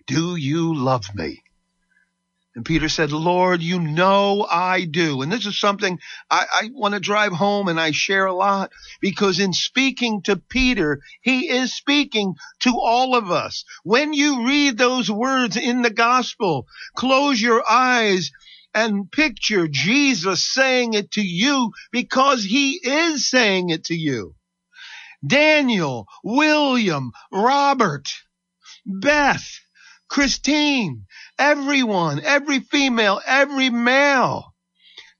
do 0.07 0.35
you 0.35 0.75
love 0.75 1.13
me? 1.15 1.41
And 2.53 2.65
Peter 2.65 2.89
said, 2.89 3.13
Lord, 3.13 3.61
you 3.61 3.79
know 3.79 4.45
I 4.49 4.83
do. 4.83 5.21
And 5.21 5.31
this 5.31 5.45
is 5.45 5.57
something 5.57 5.99
I, 6.29 6.45
I 6.53 6.69
want 6.73 6.93
to 6.93 6.99
drive 6.99 7.31
home 7.31 7.69
and 7.69 7.79
I 7.79 7.91
share 7.91 8.25
a 8.25 8.33
lot 8.33 8.71
because 8.99 9.39
in 9.39 9.53
speaking 9.53 10.21
to 10.23 10.35
Peter, 10.35 10.99
he 11.21 11.49
is 11.49 11.73
speaking 11.73 12.35
to 12.61 12.77
all 12.77 13.15
of 13.15 13.31
us. 13.31 13.63
When 13.83 14.13
you 14.13 14.45
read 14.45 14.77
those 14.77 15.09
words 15.09 15.55
in 15.55 15.81
the 15.81 15.89
gospel, 15.89 16.67
close 16.95 17.39
your 17.39 17.63
eyes 17.69 18.31
and 18.73 19.09
picture 19.09 19.67
Jesus 19.69 20.43
saying 20.43 20.93
it 20.93 21.11
to 21.11 21.21
you 21.21 21.71
because 21.91 22.43
he 22.43 22.79
is 22.83 23.29
saying 23.29 23.69
it 23.69 23.85
to 23.85 23.95
you. 23.95 24.35
Daniel, 25.25 26.07
William, 26.23 27.11
Robert, 27.31 28.09
Beth, 28.85 29.47
Christine, 30.11 31.05
everyone, 31.39 32.21
every 32.21 32.59
female, 32.59 33.21
every 33.25 33.69
male. 33.69 34.53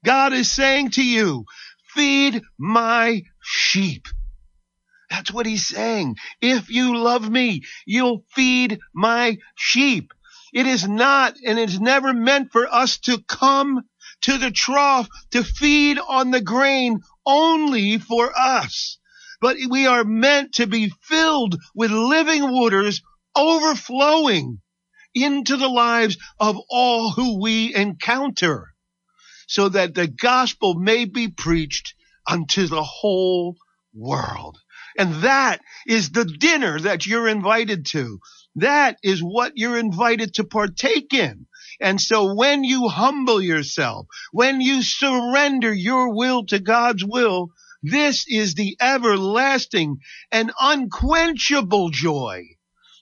God 0.04 0.34
is 0.34 0.52
saying 0.52 0.90
to 0.90 1.02
you, 1.02 1.46
feed 1.94 2.42
my 2.58 3.22
sheep. 3.40 4.06
That's 5.08 5.32
what 5.32 5.46
he's 5.46 5.66
saying. 5.66 6.16
If 6.42 6.68
you 6.68 6.94
love 6.98 7.26
me, 7.26 7.62
you'll 7.86 8.26
feed 8.34 8.80
my 8.94 9.38
sheep. 9.54 10.12
It 10.52 10.66
is 10.66 10.86
not 10.86 11.36
and 11.42 11.58
it's 11.58 11.80
never 11.80 12.12
meant 12.12 12.52
for 12.52 12.68
us 12.68 12.98
to 13.06 13.22
come 13.22 13.84
to 14.22 14.36
the 14.36 14.50
trough 14.50 15.08
to 15.30 15.42
feed 15.42 15.98
on 15.98 16.32
the 16.32 16.42
grain 16.42 17.00
only 17.24 17.96
for 17.96 18.30
us. 18.38 18.98
But 19.40 19.56
we 19.70 19.86
are 19.86 20.04
meant 20.04 20.56
to 20.56 20.66
be 20.66 20.92
filled 21.00 21.56
with 21.74 21.90
living 21.90 22.52
waters 22.52 23.00
overflowing 23.34 24.60
into 25.14 25.56
the 25.56 25.68
lives 25.68 26.16
of 26.38 26.56
all 26.70 27.10
who 27.10 27.40
we 27.40 27.74
encounter 27.74 28.68
so 29.46 29.68
that 29.68 29.94
the 29.94 30.06
gospel 30.06 30.74
may 30.74 31.04
be 31.04 31.28
preached 31.28 31.94
unto 32.26 32.66
the 32.66 32.82
whole 32.82 33.56
world. 33.94 34.58
And 34.98 35.22
that 35.22 35.60
is 35.86 36.10
the 36.10 36.24
dinner 36.24 36.80
that 36.80 37.06
you're 37.06 37.28
invited 37.28 37.86
to. 37.86 38.20
That 38.56 38.98
is 39.02 39.20
what 39.20 39.52
you're 39.56 39.78
invited 39.78 40.34
to 40.34 40.44
partake 40.44 41.12
in. 41.14 41.46
And 41.80 42.00
so 42.00 42.34
when 42.34 42.64
you 42.64 42.88
humble 42.88 43.40
yourself, 43.42 44.06
when 44.32 44.60
you 44.60 44.82
surrender 44.82 45.72
your 45.72 46.14
will 46.14 46.46
to 46.46 46.58
God's 46.58 47.04
will, 47.04 47.50
This 47.82 48.26
is 48.28 48.54
the 48.54 48.76
everlasting 48.80 49.98
and 50.30 50.52
unquenchable 50.60 51.90
joy. 51.90 52.44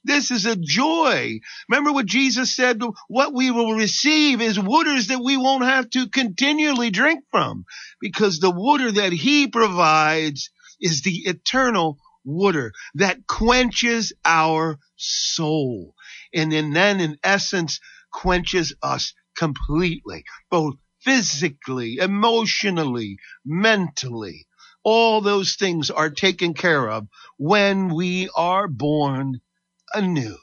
This 0.03 0.31
is 0.31 0.47
a 0.47 0.57
joy. 0.57 1.41
Remember 1.69 1.93
what 1.93 2.07
Jesus 2.07 2.57
said? 2.57 2.81
What 3.09 3.35
we 3.35 3.51
will 3.51 3.75
receive 3.75 4.41
is 4.41 4.59
waters 4.59 5.09
that 5.09 5.23
we 5.23 5.37
won't 5.37 5.65
have 5.65 5.91
to 5.91 6.09
continually 6.09 6.91
drink 6.91 7.25
from 7.31 7.65
because 8.01 8.39
the 8.39 8.51
water 8.51 8.91
that 8.93 9.13
he 9.13 9.49
provides 9.49 10.51
is 10.81 11.03
the 11.03 11.19
eternal 11.27 11.99
water 12.25 12.73
that 12.95 13.27
quenches 13.27 14.15
our 14.25 14.79
soul. 14.97 15.95
And 16.33 16.51
then 16.53 17.01
in 17.01 17.19
essence 17.23 17.81
quenches 18.11 18.75
us 18.83 19.13
completely, 19.37 20.25
both 20.51 20.77
physically, 21.03 21.99
emotionally, 21.99 23.19
mentally. 23.45 24.47
All 24.83 25.21
those 25.21 25.57
things 25.57 25.91
are 25.91 26.09
taken 26.09 26.55
care 26.55 26.89
of 26.89 27.07
when 27.37 27.95
we 27.95 28.31
are 28.35 28.67
born 28.67 29.41
anew. 29.95 30.37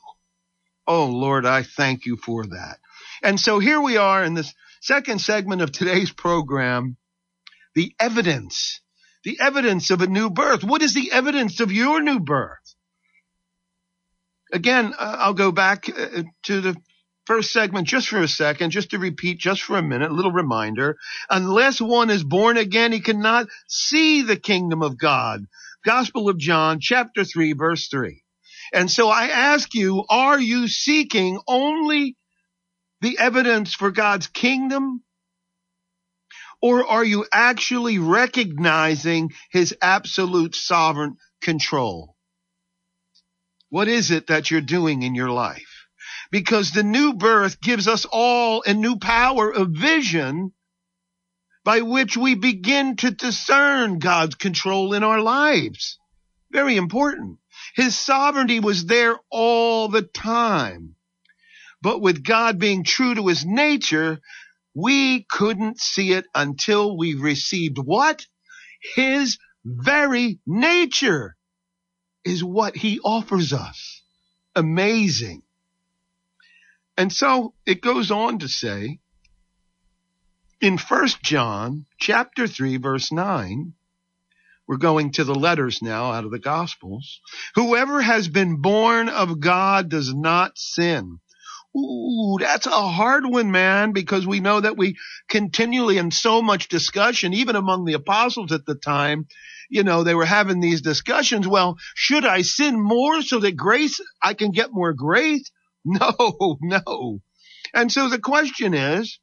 Oh 0.87 1.07
Lord, 1.07 1.45
I 1.45 1.63
thank 1.63 2.05
you 2.05 2.17
for 2.17 2.45
that. 2.45 2.77
And 3.23 3.39
so 3.39 3.59
here 3.59 3.81
we 3.81 3.97
are 3.97 4.23
in 4.23 4.33
this 4.33 4.53
second 4.81 5.19
segment 5.19 5.61
of 5.61 5.71
today's 5.71 6.11
program, 6.11 6.97
the 7.75 7.93
evidence, 7.99 8.81
the 9.23 9.39
evidence 9.41 9.91
of 9.91 10.01
a 10.01 10.07
new 10.07 10.29
birth. 10.29 10.63
What 10.63 10.81
is 10.81 10.93
the 10.93 11.11
evidence 11.11 11.59
of 11.59 11.71
your 11.71 12.01
new 12.01 12.19
birth? 12.19 12.75
Again, 14.53 14.93
uh, 14.97 15.17
I'll 15.19 15.33
go 15.33 15.51
back 15.51 15.89
uh, 15.89 16.23
to 16.43 16.61
the 16.61 16.75
first 17.25 17.51
segment 17.51 17.87
just 17.87 18.07
for 18.07 18.21
a 18.21 18.27
second, 18.27 18.71
just 18.71 18.91
to 18.91 18.99
repeat 18.99 19.37
just 19.39 19.61
for 19.61 19.77
a 19.77 19.83
minute, 19.83 20.09
a 20.09 20.13
little 20.13 20.31
reminder. 20.31 20.97
Unless 21.29 21.81
one 21.81 22.09
is 22.09 22.23
born 22.23 22.55
again, 22.55 22.93
he 22.93 23.01
cannot 23.01 23.47
see 23.67 24.21
the 24.21 24.37
kingdom 24.37 24.81
of 24.81 24.97
God. 24.97 25.45
Gospel 25.85 26.29
of 26.29 26.37
John, 26.37 26.79
chapter 26.79 27.25
3, 27.25 27.53
verse 27.53 27.89
3. 27.89 28.23
And 28.73 28.89
so 28.89 29.09
I 29.09 29.27
ask 29.27 29.73
you, 29.73 30.05
are 30.09 30.39
you 30.39 30.67
seeking 30.67 31.39
only 31.47 32.15
the 33.01 33.17
evidence 33.19 33.73
for 33.73 33.91
God's 33.91 34.27
kingdom? 34.27 35.03
Or 36.61 36.87
are 36.87 37.03
you 37.03 37.25
actually 37.31 37.99
recognizing 37.99 39.31
his 39.51 39.75
absolute 39.81 40.55
sovereign 40.55 41.17
control? 41.41 42.15
What 43.69 43.87
is 43.87 44.11
it 44.11 44.27
that 44.27 44.49
you're 44.49 44.61
doing 44.61 45.03
in 45.03 45.13
your 45.13 45.29
life? 45.29 45.77
because 46.31 46.71
the 46.71 46.83
new 46.83 47.13
birth 47.13 47.61
gives 47.61 47.87
us 47.87 48.05
all 48.11 48.63
a 48.65 48.73
new 48.73 48.97
power 48.97 49.51
of 49.51 49.69
vision 49.69 50.51
by 51.63 51.81
which 51.81 52.15
we 52.15 52.35
begin 52.35 52.95
to 52.97 53.11
discern 53.11 53.99
God's 53.99 54.35
control 54.35 54.93
in 54.93 55.03
our 55.03 55.19
lives. 55.21 55.99
Very 56.51 56.77
important. 56.77 57.39
His 57.75 57.97
sovereignty 57.97 58.59
was 58.59 58.85
there 58.85 59.17
all 59.29 59.89
the 59.89 60.01
time. 60.01 60.95
But 61.81 62.01
with 62.01 62.23
God 62.23 62.59
being 62.59 62.83
true 62.83 63.15
to 63.15 63.27
his 63.27 63.45
nature, 63.45 64.19
we 64.73 65.23
couldn't 65.23 65.79
see 65.79 66.11
it 66.13 66.25
until 66.33 66.97
we 66.97 67.13
received 67.13 67.77
what? 67.77 68.25
His 68.95 69.37
very 69.63 70.39
nature 70.45 71.35
is 72.23 72.43
what 72.43 72.75
he 72.75 72.99
offers 72.99 73.53
us. 73.53 74.01
Amazing. 74.55 75.43
And 76.97 77.13
so 77.13 77.53
it 77.65 77.81
goes 77.81 78.11
on 78.11 78.39
to 78.39 78.47
say 78.47 78.99
in 80.59 80.77
First 80.77 81.21
John 81.21 81.85
chapter 81.99 82.47
3 82.47 82.77
verse 82.77 83.11
9, 83.11 83.73
we're 84.67 84.77
going 84.77 85.11
to 85.13 85.23
the 85.23 85.35
letters 85.35 85.81
now 85.81 86.11
out 86.11 86.25
of 86.25 86.31
the 86.31 86.39
Gospels. 86.39 87.21
Whoever 87.55 88.01
has 88.01 88.27
been 88.27 88.61
born 88.61 89.09
of 89.09 89.39
God 89.39 89.89
does 89.89 90.13
not 90.13 90.57
sin. 90.57 91.19
Ooh, 91.77 92.37
that's 92.39 92.65
a 92.65 92.71
hard 92.71 93.25
one, 93.25 93.51
man, 93.51 93.91
because 93.91 94.25
we 94.25 94.39
know 94.39 94.59
that 94.59 94.77
we 94.77 94.97
continually 95.29 95.97
in 95.97 96.11
so 96.11 96.41
much 96.41 96.69
discussion, 96.69 97.33
even 97.33 97.55
among 97.55 97.85
the 97.85 97.93
apostles 97.93 98.51
at 98.51 98.65
the 98.65 98.75
time, 98.75 99.27
you 99.69 99.83
know, 99.83 100.03
they 100.03 100.15
were 100.15 100.25
having 100.25 100.59
these 100.59 100.81
discussions. 100.81 101.47
Well, 101.47 101.77
should 101.95 102.25
I 102.25 102.41
sin 102.41 102.81
more 102.81 103.21
so 103.21 103.39
that 103.39 103.55
grace, 103.55 103.99
I 104.21 104.33
can 104.33 104.51
get 104.51 104.71
more 104.71 104.93
grace? 104.93 105.49
No, 105.89 106.57
no. 106.61 107.21
And 107.73 107.89
so 107.89 108.09
the 108.09 108.19
question 108.19 108.73
is, 108.73 109.19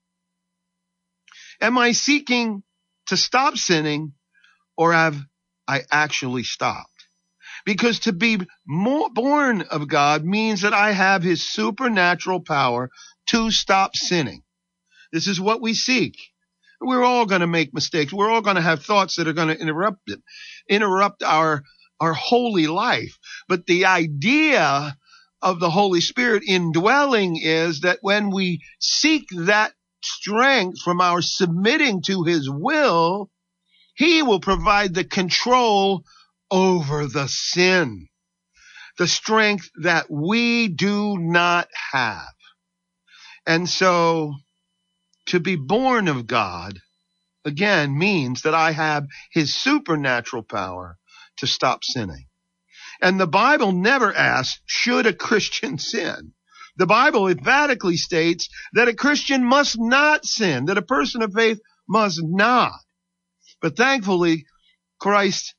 am 1.60 1.76
I 1.76 1.92
seeking 1.92 2.62
to 3.08 3.18
stop 3.18 3.58
sinning 3.58 4.14
or 4.74 4.94
have 4.94 5.20
I 5.66 5.82
actually 5.90 6.42
stopped? 6.44 6.90
Because 7.64 8.00
to 8.00 8.12
be 8.12 8.38
more 8.66 9.10
born 9.10 9.62
of 9.62 9.88
God 9.88 10.24
means 10.24 10.62
that 10.62 10.74
I 10.74 10.92
have 10.92 11.22
his 11.22 11.46
supernatural 11.46 12.40
power 12.40 12.90
to 13.28 13.50
stop 13.50 13.96
sinning. 13.96 14.42
This 15.12 15.28
is 15.28 15.40
what 15.40 15.62
we 15.62 15.74
seek. 15.74 16.16
We're 16.80 17.04
all 17.04 17.24
going 17.24 17.40
to 17.40 17.46
make 17.46 17.72
mistakes. 17.72 18.12
We're 18.12 18.30
all 18.30 18.42
going 18.42 18.56
to 18.56 18.62
have 18.62 18.84
thoughts 18.84 19.16
that 19.16 19.28
are 19.28 19.32
going 19.32 19.48
to 19.48 19.60
interrupt 19.60 20.10
it, 20.10 20.20
interrupt 20.68 21.22
our, 21.22 21.62
our 22.00 22.12
holy 22.12 22.66
life. 22.66 23.18
But 23.48 23.66
the 23.66 23.86
idea 23.86 24.96
of 25.40 25.60
the 25.60 25.70
Holy 25.70 26.00
Spirit 26.00 26.42
indwelling 26.46 27.38
is 27.40 27.80
that 27.80 27.98
when 28.02 28.30
we 28.30 28.60
seek 28.80 29.28
that 29.36 29.72
strength 30.02 30.80
from 30.82 31.00
our 31.00 31.22
submitting 31.22 32.02
to 32.02 32.24
his 32.24 32.50
will, 32.50 33.30
he 33.94 34.22
will 34.22 34.40
provide 34.40 34.94
the 34.94 35.04
control 35.04 36.04
over 36.50 37.06
the 37.06 37.28
sin, 37.28 38.08
the 38.98 39.08
strength 39.08 39.70
that 39.82 40.10
we 40.10 40.68
do 40.68 41.18
not 41.18 41.68
have. 41.92 42.34
And 43.46 43.68
so 43.68 44.34
to 45.26 45.40
be 45.40 45.56
born 45.56 46.08
of 46.08 46.26
God 46.26 46.80
again 47.44 47.96
means 47.96 48.42
that 48.42 48.54
I 48.54 48.72
have 48.72 49.06
his 49.32 49.54
supernatural 49.54 50.42
power 50.42 50.96
to 51.38 51.46
stop 51.46 51.84
sinning. 51.84 52.26
And 53.02 53.18
the 53.18 53.26
Bible 53.26 53.72
never 53.72 54.14
asks, 54.14 54.60
should 54.66 55.06
a 55.06 55.12
Christian 55.12 55.78
sin? 55.78 56.32
The 56.76 56.86
Bible 56.86 57.28
emphatically 57.28 57.96
states 57.96 58.48
that 58.72 58.88
a 58.88 58.94
Christian 58.94 59.44
must 59.44 59.76
not 59.78 60.24
sin, 60.24 60.64
that 60.66 60.78
a 60.78 60.82
person 60.82 61.22
of 61.22 61.32
faith 61.32 61.60
must 61.88 62.20
not. 62.22 62.72
But 63.64 63.78
thankfully, 63.78 64.44
Christ's 65.00 65.54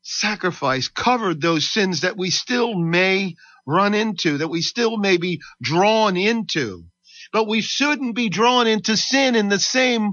sacrifice 0.00 0.88
covered 0.88 1.42
those 1.42 1.68
sins 1.68 2.00
that 2.00 2.16
we 2.16 2.30
still 2.30 2.74
may 2.74 3.34
run 3.66 3.92
into, 3.92 4.38
that 4.38 4.48
we 4.48 4.62
still 4.62 4.96
may 4.96 5.18
be 5.18 5.42
drawn 5.60 6.16
into. 6.16 6.86
But 7.34 7.46
we 7.46 7.60
shouldn't 7.60 8.14
be 8.16 8.30
drawn 8.30 8.66
into 8.66 8.96
sin 8.96 9.34
in 9.34 9.50
the 9.50 9.58
same 9.58 10.12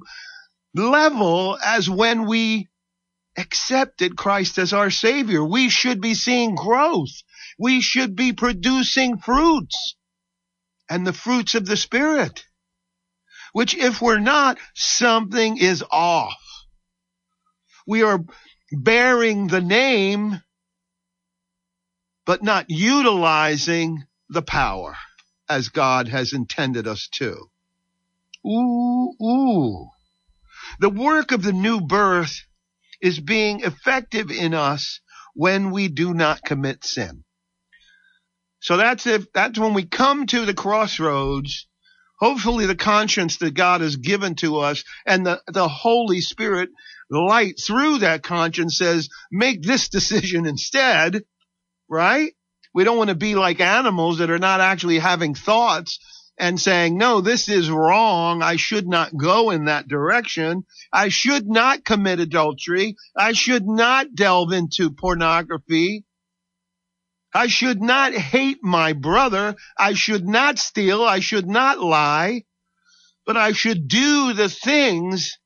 level 0.76 1.58
as 1.64 1.90
when 1.90 2.26
we 2.26 2.68
accepted 3.38 4.18
Christ 4.18 4.58
as 4.58 4.74
our 4.74 4.90
Savior. 4.90 5.42
We 5.42 5.70
should 5.70 6.02
be 6.02 6.16
seeing 6.16 6.56
growth. 6.56 7.24
We 7.58 7.80
should 7.80 8.14
be 8.14 8.34
producing 8.34 9.20
fruits 9.20 9.96
and 10.90 11.08
the 11.08 11.14
fruits 11.14 11.56
of 11.56 11.66
the 11.66 11.78
Spirit, 11.78 12.44
which 13.54 13.74
if 13.74 14.02
we're 14.02 14.20
not, 14.20 14.58
something 14.76 15.56
is 15.56 15.82
off. 15.90 16.36
We 17.88 18.04
are 18.04 18.20
bearing 18.72 19.48
the 19.48 19.62
name, 19.62 20.42
but 22.26 22.44
not 22.44 22.66
utilizing 22.70 24.04
the 24.30 24.42
power 24.42 24.96
as 25.50 25.70
God 25.70 26.08
has 26.08 26.34
intended 26.34 26.88
us 26.88 27.10
to. 27.14 27.50
Ooh, 28.48 29.14
ooh. 29.22 29.90
The 30.80 30.90
work 30.90 31.32
of 31.32 31.44
the 31.44 31.54
new 31.54 31.82
birth 31.82 32.36
is 33.02 33.20
being 33.20 33.62
effective 33.62 34.32
in 34.32 34.54
us 34.54 35.02
when 35.34 35.72
we 35.72 35.88
do 35.88 36.14
not 36.14 36.44
commit 36.44 36.84
sin. 36.84 37.24
So 38.62 38.78
that's 38.78 39.08
if, 39.08 39.32
that's 39.34 39.58
when 39.58 39.74
we 39.74 39.86
come 39.86 40.28
to 40.28 40.46
the 40.46 40.54
crossroads, 40.54 41.68
hopefully 42.22 42.68
the 42.68 42.76
conscience 42.76 43.38
that 43.38 43.56
God 43.56 43.82
has 43.82 43.96
given 43.98 44.36
to 44.36 44.60
us 44.60 44.84
and 45.06 45.26
the, 45.26 45.42
the 45.48 45.68
Holy 45.68 46.22
Spirit 46.22 46.70
light 47.10 47.56
through 47.60 48.00
that 48.00 48.24
conscience 48.24 48.78
says, 48.78 49.10
make 49.32 49.64
this 49.64 49.90
decision 49.90 50.46
instead, 50.46 51.24
right? 51.90 52.32
We 52.74 52.86
don't 52.86 52.98
want 52.98 53.10
to 53.10 53.16
be 53.16 53.36
like 53.36 53.60
animals 53.60 54.20
that 54.20 54.30
are 54.30 54.40
not 54.40 54.62
actually 54.62 55.00
having 55.00 55.36
thoughts 55.36 56.00
and 56.38 56.60
saying, 56.60 56.98
no, 56.98 57.22
this 57.22 57.50
is 57.50 57.70
wrong. 57.70 58.42
I 58.42 58.56
should 58.56 58.88
not 58.88 59.16
go 59.16 59.50
in 59.50 59.66
that 59.66 59.88
direction. 59.88 60.64
I 60.94 61.10
should 61.10 61.48
not 61.48 61.84
commit 61.84 62.20
adultery. 62.20 62.96
I 63.18 63.34
should 63.34 63.68
not 63.68 64.16
delve 64.16 64.54
into 64.54 64.92
pornography. 64.92 66.06
I 67.34 67.48
should 67.48 67.82
not 67.82 68.14
hate 68.14 68.64
my 68.64 68.94
brother. 68.94 69.56
I 69.78 69.94
should 69.94 70.28
not 70.28 70.60
steal. 70.60 71.04
I 71.04 71.20
should 71.20 71.48
not 71.48 71.80
lie, 71.80 72.44
but 73.26 73.38
I 73.38 73.54
should 73.54 73.88
do 73.88 74.34
the 74.34 74.50
things 74.50 75.38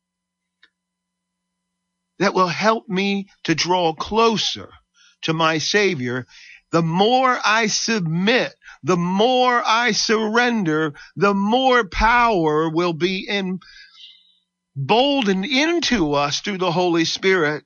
that 2.20 2.34
will 2.34 2.48
help 2.48 2.88
me 2.88 3.28
to 3.44 3.56
draw 3.56 3.94
closer 3.94 4.72
to 5.24 5.34
my 5.34 5.58
Savior, 5.58 6.26
the 6.72 6.82
more 6.82 7.40
I 7.44 7.68
submit, 7.68 8.54
the 8.84 8.98
more 8.98 9.62
I 9.66 9.92
surrender, 9.92 10.94
the 11.16 11.34
more 11.34 11.88
power 11.88 12.70
will 12.70 12.94
be 12.94 13.28
emboldened 14.78 15.46
into 15.46 16.14
us 16.14 16.42
through 16.42 16.58
the 16.60 16.72
Holy 16.72 17.06
Spirit 17.06 17.64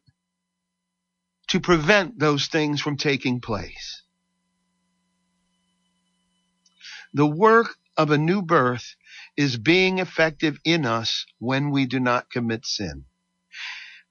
to 1.50 1.60
prevent 1.60 2.20
those 2.20 2.48
things 2.48 2.82
from 2.82 2.98
taking 2.98 3.42
place. 3.42 3.99
The 7.14 7.28
work 7.28 7.76
of 7.98 8.12
a 8.12 8.18
new 8.18 8.42
birth 8.42 8.96
is 9.36 9.58
being 9.58 10.00
effective 10.00 10.60
in 10.64 10.86
us 10.86 11.26
when 11.40 11.72
we 11.72 11.86
do 11.86 12.00
not 12.00 12.30
commit 12.30 12.66
sin. 12.66 13.06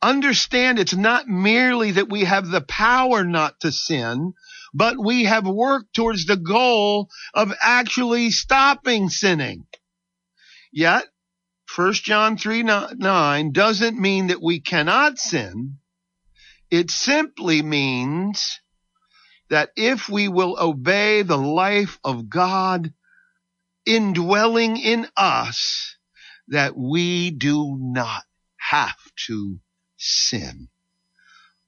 Understand 0.01 0.79
it's 0.79 0.95
not 0.95 1.27
merely 1.27 1.93
that 1.93 2.09
we 2.09 2.25
have 2.25 2.49
the 2.49 2.61
power 2.61 3.25
not 3.25 3.61
to 3.61 3.73
sin, 3.73 4.35
but 4.73 4.97
we 4.99 5.25
have 5.25 5.47
worked 5.47 5.95
towards 5.95 6.27
the 6.27 6.37
goal 6.37 7.09
of 7.35 7.53
actually 7.61 8.31
stopping 8.31 9.09
sinning. 9.09 9.67
Yet, 10.71 11.07
1 11.75 11.93
John 11.95 12.37
3 12.37 12.63
9 12.63 13.53
doesn't 13.53 13.99
mean 13.99 14.29
that 14.29 14.43
we 14.43 14.61
cannot 14.61 15.19
sin. 15.19 15.79
It 16.71 16.91
simply 16.91 17.63
means 17.63 18.61
that 19.51 19.71
if 19.77 20.09
we 20.09 20.29
will 20.29 20.57
obey 20.59 21.23
the 21.23 21.39
life 21.39 21.99
of 22.05 22.29
God 22.29 22.93
indwelling 23.87 24.77
in 24.77 25.07
us, 25.17 25.97
that 26.49 26.77
we 26.77 27.31
do 27.31 27.77
not 27.81 28.23
have 28.57 28.97
to 29.27 29.59
sin. 29.97 30.69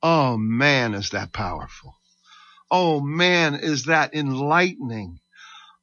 Oh 0.03 0.37
man, 0.37 0.95
is 0.95 1.11
that 1.11 1.33
powerful. 1.33 1.97
Oh 2.71 3.01
man, 3.01 3.57
is 3.57 3.85
that 3.85 4.15
enlightening. 4.15 5.21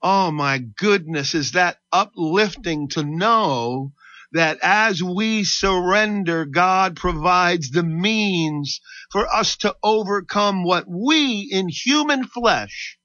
Oh 0.01 0.31
my 0.31 0.59
goodness, 0.59 1.35
is 1.35 1.53
that 1.53 1.79
uplifting 1.91 2.89
to 2.89 3.03
know 3.03 3.93
that 4.33 4.59
as 4.61 5.01
we 5.01 5.43
surrender, 5.43 6.45
God 6.45 6.95
provides 6.95 7.71
the 7.71 7.83
means 7.83 8.81
for 9.11 9.27
us 9.27 9.57
to 9.57 9.75
overcome 9.83 10.63
what 10.63 10.85
we 10.87 11.49
in 11.51 11.69
human 11.69 12.25
flesh 12.25 12.97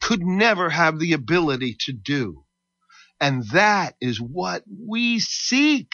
could 0.00 0.20
never 0.22 0.68
have 0.70 0.98
the 0.98 1.12
ability 1.12 1.76
to 1.80 1.92
do. 1.92 2.44
And 3.20 3.44
that 3.52 3.94
is 4.00 4.20
what 4.20 4.62
we 4.68 5.20
seek. 5.20 5.88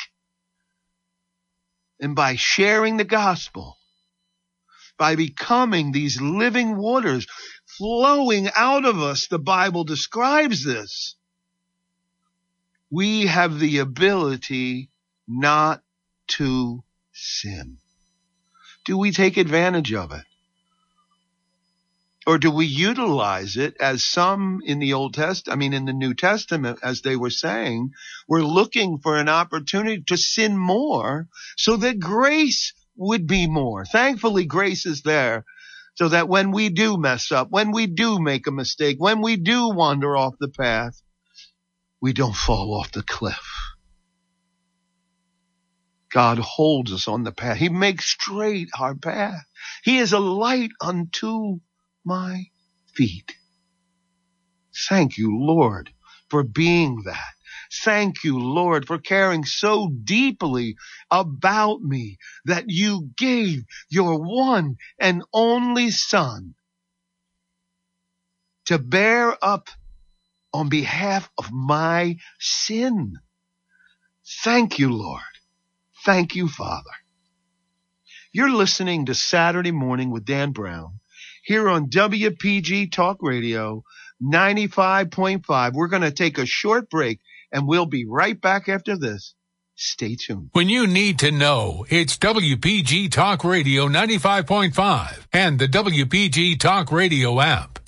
And 2.00 2.16
by 2.16 2.34
sharing 2.34 2.96
the 2.96 3.04
gospel, 3.04 3.78
by 4.98 5.14
becoming 5.14 5.92
these 5.92 6.20
living 6.20 6.76
waters 6.76 7.26
flowing 7.78 8.50
out 8.56 8.84
of 8.84 9.00
us, 9.00 9.28
the 9.28 9.38
Bible 9.38 9.84
describes 9.84 10.64
this. 10.64 11.16
We 12.92 13.26
have 13.26 13.59
the 13.59 13.78
ability 13.78 14.90
not 15.26 15.83
to 16.37 16.85
sin. 17.14 17.78
Do 18.85 18.98
we 18.98 19.12
take 19.12 19.38
advantage 19.38 19.94
of 19.94 20.12
it? 20.12 20.24
Or 22.26 22.37
do 22.37 22.50
we 22.50 22.66
utilize 22.66 23.57
it 23.57 23.76
as 23.81 24.05
some 24.05 24.61
in 24.66 24.78
the 24.78 24.92
Old 24.92 25.14
Testament, 25.14 25.57
I 25.57 25.59
mean, 25.59 25.72
in 25.72 25.87
the 25.87 25.94
New 25.94 26.12
Testament, 26.12 26.81
as 26.83 27.00
they 27.00 27.16
were 27.16 27.31
saying, 27.31 27.92
we're 28.28 28.44
looking 28.44 28.98
for 28.98 29.16
an 29.16 29.28
opportunity 29.28 30.02
to 30.09 30.18
sin 30.18 30.59
more 30.59 31.28
so 31.57 31.78
that 31.78 31.98
grace 31.98 32.74
would 32.96 33.26
be 33.26 33.46
more. 33.46 33.87
Thankfully, 33.87 34.44
grace 34.44 34.85
is 34.85 35.00
there 35.00 35.46
so 35.94 36.11
that 36.11 36.28
when 36.28 36.52
we 36.52 36.68
do 36.68 36.98
mess 36.98 37.33
up, 37.33 37.50
when 37.50 37.72
we 37.72 37.87
do 37.87 38.18
make 38.18 38.46
a 38.46 38.52
mistake, 38.52 38.98
when 38.98 39.22
we 39.22 39.37
do 39.37 39.70
wander 39.70 40.14
off 40.14 40.35
the 40.38 40.48
path, 40.48 41.00
we 42.02 42.12
don't 42.12 42.34
fall 42.34 42.74
off 42.74 42.90
the 42.90 43.04
cliff. 43.04 43.48
God 46.12 46.38
holds 46.38 46.92
us 46.92 47.08
on 47.08 47.22
the 47.22 47.32
path. 47.32 47.56
He 47.56 47.70
makes 47.70 48.04
straight 48.06 48.68
our 48.78 48.94
path. 48.94 49.44
He 49.84 49.98
is 49.98 50.12
a 50.12 50.18
light 50.18 50.72
unto 50.80 51.60
my 52.04 52.46
feet. 52.94 53.32
Thank 54.88 55.16
you, 55.16 55.38
Lord, 55.38 55.90
for 56.28 56.42
being 56.42 57.02
that. 57.04 57.34
Thank 57.84 58.24
you, 58.24 58.38
Lord, 58.38 58.86
for 58.86 58.98
caring 58.98 59.44
so 59.44 59.88
deeply 59.88 60.76
about 61.10 61.80
me 61.82 62.18
that 62.44 62.64
you 62.68 63.10
gave 63.16 63.62
your 63.88 64.18
one 64.18 64.76
and 64.98 65.22
only 65.32 65.90
son 65.90 66.54
to 68.66 68.78
bear 68.78 69.36
up 69.42 69.68
on 70.52 70.68
behalf 70.68 71.30
of 71.38 71.50
my 71.52 72.16
sin. 72.38 73.14
Thank 74.42 74.78
you, 74.78 74.92
Lord. 74.92 75.20
Thank 76.04 76.34
you, 76.34 76.48
Father. 76.48 76.90
You're 78.32 78.50
listening 78.50 79.06
to 79.06 79.14
Saturday 79.14 79.72
Morning 79.72 80.10
with 80.10 80.24
Dan 80.24 80.52
Brown 80.52 81.00
here 81.44 81.68
on 81.68 81.90
WPG 81.90 82.90
Talk 82.90 83.18
Radio 83.20 83.84
95.5. 84.22 85.72
We're 85.74 85.88
going 85.88 86.02
to 86.02 86.10
take 86.10 86.38
a 86.38 86.46
short 86.46 86.88
break 86.88 87.20
and 87.52 87.66
we'll 87.66 87.86
be 87.86 88.06
right 88.06 88.40
back 88.40 88.68
after 88.68 88.96
this. 88.96 89.34
Stay 89.74 90.16
tuned. 90.16 90.50
When 90.52 90.68
you 90.68 90.86
need 90.86 91.18
to 91.20 91.30
know, 91.30 91.84
it's 91.88 92.16
WPG 92.18 93.10
Talk 93.10 93.42
Radio 93.42 93.88
95.5 93.88 95.26
and 95.32 95.58
the 95.58 95.68
WPG 95.68 96.58
Talk 96.58 96.92
Radio 96.92 97.40
app. 97.40 97.80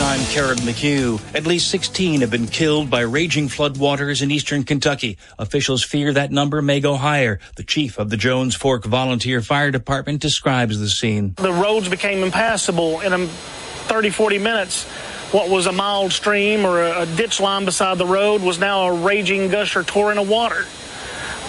I'm 0.00 0.20
Karen 0.26 0.58
McHugh. 0.58 1.20
At 1.34 1.46
least 1.46 1.70
16 1.70 2.20
have 2.20 2.30
been 2.30 2.46
killed 2.46 2.90
by 2.90 3.00
raging 3.00 3.48
floodwaters 3.48 4.20
in 4.22 4.30
eastern 4.30 4.62
Kentucky. 4.64 5.16
Officials 5.38 5.82
fear 5.82 6.12
that 6.12 6.30
number 6.30 6.60
may 6.60 6.80
go 6.80 6.96
higher. 6.96 7.40
The 7.56 7.62
chief 7.62 7.98
of 7.98 8.10
the 8.10 8.16
Jones 8.16 8.54
Fork 8.54 8.84
Volunteer 8.84 9.40
Fire 9.40 9.70
Department 9.70 10.20
describes 10.20 10.78
the 10.78 10.88
scene. 10.88 11.34
The 11.36 11.52
roads 11.52 11.88
became 11.88 12.22
impassable 12.22 13.00
in 13.00 13.26
30, 13.26 14.10
40 14.10 14.38
minutes. 14.38 14.84
What 15.32 15.48
was 15.48 15.66
a 15.66 15.72
mild 15.72 16.12
stream 16.12 16.66
or 16.66 16.82
a, 16.82 17.06
ditch 17.06 17.40
line 17.40 17.64
beside 17.64 17.96
the 17.96 18.06
road 18.06 18.42
was 18.42 18.58
now 18.58 18.88
a 18.88 19.02
raging 19.02 19.48
gush 19.48 19.76
or 19.76 19.82
torrent 19.82 20.18
of 20.18 20.28
water. 20.28 20.66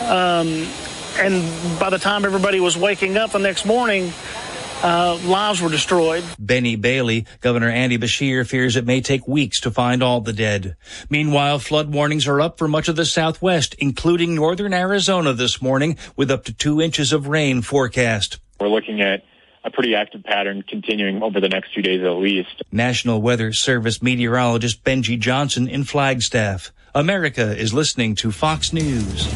Um, 0.01 0.67
and 1.17 1.79
by 1.79 1.89
the 1.89 1.99
time 1.99 2.23
everybody 2.23 2.59
was 2.59 2.77
waking 2.77 3.17
up 3.17 3.31
the 3.31 3.39
next 3.39 3.65
morning, 3.65 4.13
uh, 4.83 5.19
lives 5.25 5.61
were 5.61 5.69
destroyed. 5.69 6.23
Benny 6.39 6.75
Bailey, 6.75 7.25
Governor 7.41 7.69
Andy 7.69 7.97
Beshear 7.97 8.47
fears 8.47 8.75
it 8.75 8.85
may 8.85 9.01
take 9.01 9.27
weeks 9.27 9.61
to 9.61 9.71
find 9.71 10.03
all 10.03 10.21
the 10.21 10.33
dead. 10.33 10.75
Meanwhile, 11.09 11.59
flood 11.59 11.93
warnings 11.93 12.27
are 12.27 12.41
up 12.41 12.57
for 12.57 12.67
much 12.67 12.87
of 12.87 12.95
the 12.95 13.05
southwest, 13.05 13.75
including 13.79 14.35
northern 14.35 14.73
Arizona 14.73 15.33
this 15.33 15.61
morning, 15.61 15.97
with 16.15 16.31
up 16.31 16.45
to 16.45 16.53
two 16.53 16.81
inches 16.81 17.13
of 17.13 17.27
rain 17.27 17.61
forecast. 17.61 18.39
We're 18.59 18.69
looking 18.69 19.01
at 19.01 19.23
a 19.63 19.71
pretty 19.71 19.95
active 19.95 20.23
pattern 20.23 20.63
continuing 20.67 21.21
over 21.21 21.41
the 21.41 21.49
next 21.49 21.73
few 21.73 21.83
days 21.83 22.03
at 22.03 22.11
least. 22.11 22.63
National 22.71 23.21
Weather 23.21 23.51
Service 23.53 24.01
meteorologist 24.01 24.83
Benji 24.83 25.19
Johnson 25.19 25.67
in 25.67 25.83
Flagstaff. 25.83 26.71
America 26.95 27.55
is 27.55 27.73
listening 27.73 28.15
to 28.15 28.31
Fox 28.31 28.71
News. 28.73 29.27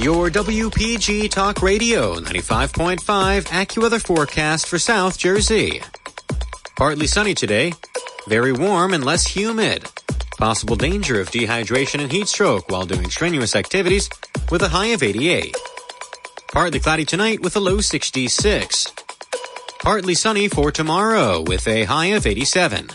Your 0.00 0.30
WPG 0.30 1.30
Talk 1.30 1.60
Radio 1.60 2.14
95.5 2.14 3.00
AccuWeather 3.48 4.02
forecast 4.02 4.66
for 4.66 4.78
South 4.78 5.18
Jersey. 5.18 5.82
Partly 6.74 7.06
sunny 7.06 7.34
today, 7.34 7.74
very 8.26 8.50
warm 8.50 8.94
and 8.94 9.04
less 9.04 9.26
humid. 9.26 9.84
Possible 10.38 10.74
danger 10.76 11.20
of 11.20 11.30
dehydration 11.30 12.00
and 12.00 12.10
heat 12.10 12.28
stroke 12.28 12.70
while 12.70 12.86
doing 12.86 13.10
strenuous 13.10 13.54
activities 13.54 14.08
with 14.50 14.62
a 14.62 14.68
high 14.68 14.86
of 14.86 15.02
88. 15.02 15.54
Partly 16.50 16.80
cloudy 16.80 17.04
tonight 17.04 17.42
with 17.42 17.54
a 17.56 17.60
low 17.60 17.82
66. 17.82 18.86
Partly 19.80 20.14
sunny 20.14 20.48
for 20.48 20.72
tomorrow 20.72 21.42
with 21.42 21.68
a 21.68 21.84
high 21.84 22.12
of 22.16 22.26
87. 22.26 22.88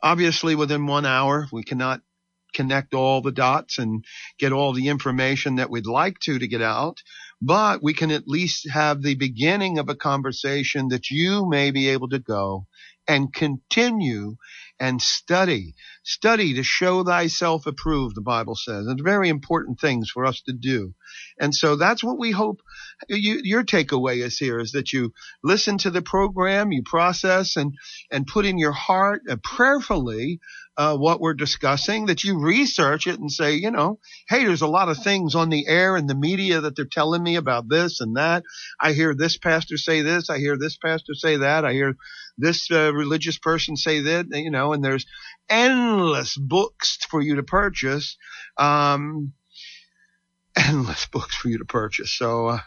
obviously 0.02 0.56
within 0.56 0.88
one 0.88 1.06
hour, 1.06 1.48
we 1.52 1.64
cannot 1.64 2.02
connect 2.54 2.94
all 2.94 3.22
the 3.22 3.32
dots 3.32 3.78
and 3.78 4.04
get 4.40 4.52
all 4.52 4.74
the 4.74 4.88
information 4.88 5.56
that 5.56 5.70
we'd 5.70 5.86
like 5.86 6.20
to 6.20 6.40
to 6.40 6.48
get 6.48 6.62
out, 6.62 6.98
but 7.42 7.84
we 7.84 7.94
can 7.94 8.12
at 8.12 8.28
least 8.28 8.70
have 8.70 9.02
the 9.02 9.16
beginning 9.16 9.78
of 9.78 9.90
a 9.90 9.96
conversation 9.96 10.88
that 10.90 11.10
you 11.12 11.48
may 11.48 11.72
be 11.72 11.90
able 11.90 12.10
to 12.10 12.20
go 12.20 12.66
and 13.08 13.34
continue 13.34 14.36
and 14.80 15.02
study. 15.02 15.76
Study 16.04 16.56
to 16.56 16.64
show 16.64 17.04
thyself 17.04 17.66
approved, 17.66 18.16
the 18.16 18.22
Bible 18.22 18.56
says. 18.56 18.86
It's 18.88 19.02
very 19.02 19.30
important 19.30 19.80
things 19.80 20.10
for 20.10 20.26
us 20.26 20.42
to 20.48 20.54
do. 20.54 20.94
And 21.40 21.54
so 21.54 21.76
that's 21.76 22.04
what 22.04 22.20
we 22.20 22.32
hope 22.32 22.62
you, 23.08 23.40
your 23.44 23.64
takeaway 23.64 24.24
is 24.24 24.38
here 24.38 24.60
is 24.60 24.74
that 24.74 24.92
you 24.92 25.14
listen 25.44 25.78
to 25.80 25.92
the 25.92 26.02
program, 26.02 26.72
you 26.72 26.84
process 26.84 27.56
and, 27.56 27.74
and 28.12 28.28
put 28.28 28.46
in 28.46 28.58
your 28.58 28.72
heart 28.72 29.22
uh, 29.30 29.38
prayerfully 29.44 30.40
uh, 30.78 30.96
what 30.96 31.20
we're 31.20 31.34
discussing, 31.34 32.06
that 32.06 32.24
you 32.24 32.40
research 32.40 33.06
it 33.06 33.20
and 33.20 33.32
say, 33.32 33.56
you 33.56 33.70
know, 33.70 34.00
hey, 34.30 34.46
there's 34.46 34.62
a 34.62 34.68
lot 34.68 34.90
of 34.90 34.98
things 34.98 35.36
on 35.36 35.50
the 35.50 35.68
air 35.68 35.96
and 35.96 36.10
the 36.10 36.16
media 36.16 36.62
that 36.62 36.76
they're 36.76 36.86
telling 36.90 37.22
me 37.22 37.36
about 37.36 37.68
this 37.68 38.00
and 38.00 38.16
that. 38.16 38.44
I 38.80 38.94
hear 38.94 39.14
this 39.14 39.38
pastor 39.38 39.78
say 39.78 40.02
this. 40.02 40.30
I 40.30 40.38
hear 40.38 40.58
this 40.58 40.78
pastor 40.78 41.14
say 41.14 41.38
that. 41.38 41.66
I 41.66 41.74
hear 41.74 41.96
this 42.40 42.70
uh, 42.72 42.94
religious 42.94 43.38
person 43.38 43.76
say 43.76 44.02
that, 44.02 44.28
you 44.32 44.52
know, 44.52 44.74
and 44.74 44.84
there's 44.84 45.06
endless 45.50 46.38
books 46.38 46.98
for 47.10 47.22
you 47.22 47.36
to 47.36 47.44
purchase. 47.44 48.18
Um, 48.58 49.34
endless 50.56 51.06
books 51.06 51.36
for 51.36 51.50
you 51.50 51.60
to 51.60 51.66
purchase. 51.66 52.18
So, 52.18 52.48
uh, 52.48 52.60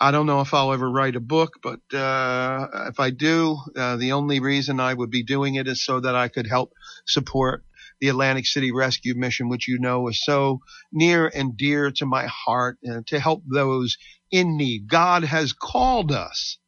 I 0.00 0.12
don't 0.12 0.26
know 0.26 0.40
if 0.40 0.54
I'll 0.54 0.72
ever 0.72 0.88
write 0.88 1.16
a 1.16 1.20
book, 1.20 1.54
but 1.60 1.80
uh, 1.92 2.68
if 2.88 3.00
I 3.00 3.10
do, 3.10 3.58
uh, 3.76 3.96
the 3.96 4.12
only 4.12 4.38
reason 4.38 4.78
I 4.78 4.94
would 4.94 5.10
be 5.10 5.24
doing 5.24 5.56
it 5.56 5.66
is 5.66 5.84
so 5.84 5.98
that 5.98 6.14
I 6.14 6.28
could 6.28 6.46
help 6.46 6.72
support 7.04 7.64
the 8.00 8.08
Atlantic 8.08 8.46
City 8.46 8.70
Rescue 8.70 9.16
Mission, 9.16 9.48
which 9.48 9.66
you 9.66 9.80
know 9.80 10.06
is 10.06 10.24
so 10.24 10.60
near 10.92 11.26
and 11.26 11.56
dear 11.56 11.90
to 11.96 12.06
my 12.06 12.26
heart, 12.26 12.78
and 12.84 13.04
to 13.08 13.18
help 13.18 13.42
those 13.52 13.96
in 14.30 14.56
need. 14.56 14.88
God 14.88 15.24
has 15.24 15.52
called 15.52 16.12
us 16.12 16.58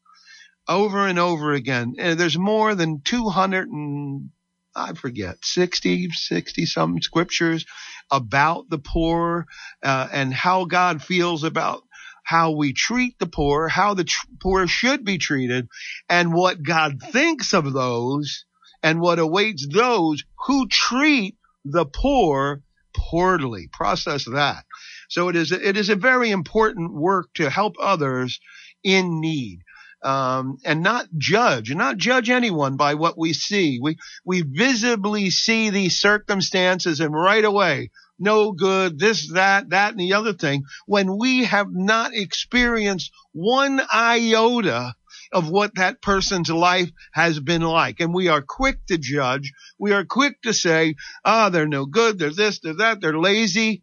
over 0.70 1.06
and 1.06 1.18
over 1.18 1.52
again. 1.52 1.96
And 1.98 2.18
there's 2.18 2.38
more 2.38 2.74
than 2.74 3.02
200 3.04 3.68
and 3.68 4.30
I 4.74 4.94
forget 4.94 5.36
60, 5.42 6.10
60 6.10 6.64
some 6.64 7.02
scriptures 7.02 7.66
about 8.10 8.70
the 8.70 8.78
poor 8.78 9.46
uh, 9.82 10.08
and 10.12 10.32
how 10.32 10.64
God 10.64 11.02
feels 11.02 11.42
about 11.42 11.82
how 12.22 12.52
we 12.52 12.72
treat 12.72 13.18
the 13.18 13.26
poor, 13.26 13.66
how 13.66 13.94
the 13.94 14.04
tr- 14.04 14.26
poor 14.40 14.68
should 14.68 15.04
be 15.04 15.18
treated, 15.18 15.66
and 16.08 16.32
what 16.32 16.62
God 16.62 17.00
thinks 17.02 17.52
of 17.52 17.72
those 17.72 18.44
and 18.82 19.00
what 19.00 19.18
awaits 19.18 19.66
those 19.66 20.22
who 20.46 20.68
treat 20.68 21.36
the 21.64 21.84
poor 21.84 22.62
poorly. 22.94 23.68
Process 23.72 24.24
that. 24.26 24.64
So 25.08 25.28
it 25.28 25.34
is, 25.34 25.50
it 25.50 25.76
is 25.76 25.88
a 25.88 25.96
very 25.96 26.30
important 26.30 26.94
work 26.94 27.34
to 27.34 27.50
help 27.50 27.74
others 27.80 28.38
in 28.84 29.20
need. 29.20 29.62
Um, 30.02 30.56
and 30.64 30.82
not 30.82 31.08
judge, 31.18 31.70
and 31.70 31.78
not 31.78 31.98
judge 31.98 32.30
anyone 32.30 32.76
by 32.76 32.94
what 32.94 33.18
we 33.18 33.34
see. 33.34 33.78
We, 33.82 33.98
we 34.24 34.40
visibly 34.40 35.28
see 35.28 35.68
these 35.68 35.96
circumstances 35.96 37.00
and 37.00 37.12
right 37.12 37.44
away 37.44 37.90
no 38.20 38.52
good, 38.52 38.98
this, 38.98 39.32
that, 39.32 39.70
that, 39.70 39.92
and 39.92 40.00
the 40.00 40.12
other 40.12 40.34
thing, 40.34 40.64
when 40.86 41.18
we 41.18 41.44
have 41.44 41.68
not 41.70 42.14
experienced 42.14 43.10
one 43.32 43.80
iota 43.92 44.94
of 45.32 45.48
what 45.48 45.76
that 45.76 46.02
person's 46.02 46.50
life 46.50 46.90
has 47.12 47.40
been 47.40 47.62
like. 47.62 48.00
And 48.00 48.12
we 48.12 48.28
are 48.28 48.42
quick 48.42 48.84
to 48.86 48.98
judge. 48.98 49.52
We 49.78 49.92
are 49.92 50.04
quick 50.04 50.42
to 50.42 50.52
say, 50.52 50.96
ah, 51.24 51.46
oh, 51.46 51.50
they're 51.50 51.66
no 51.66 51.86
good. 51.86 52.18
They're 52.18 52.30
this, 52.30 52.60
they're 52.60 52.74
that, 52.74 53.00
they're 53.00 53.18
lazy. 53.18 53.82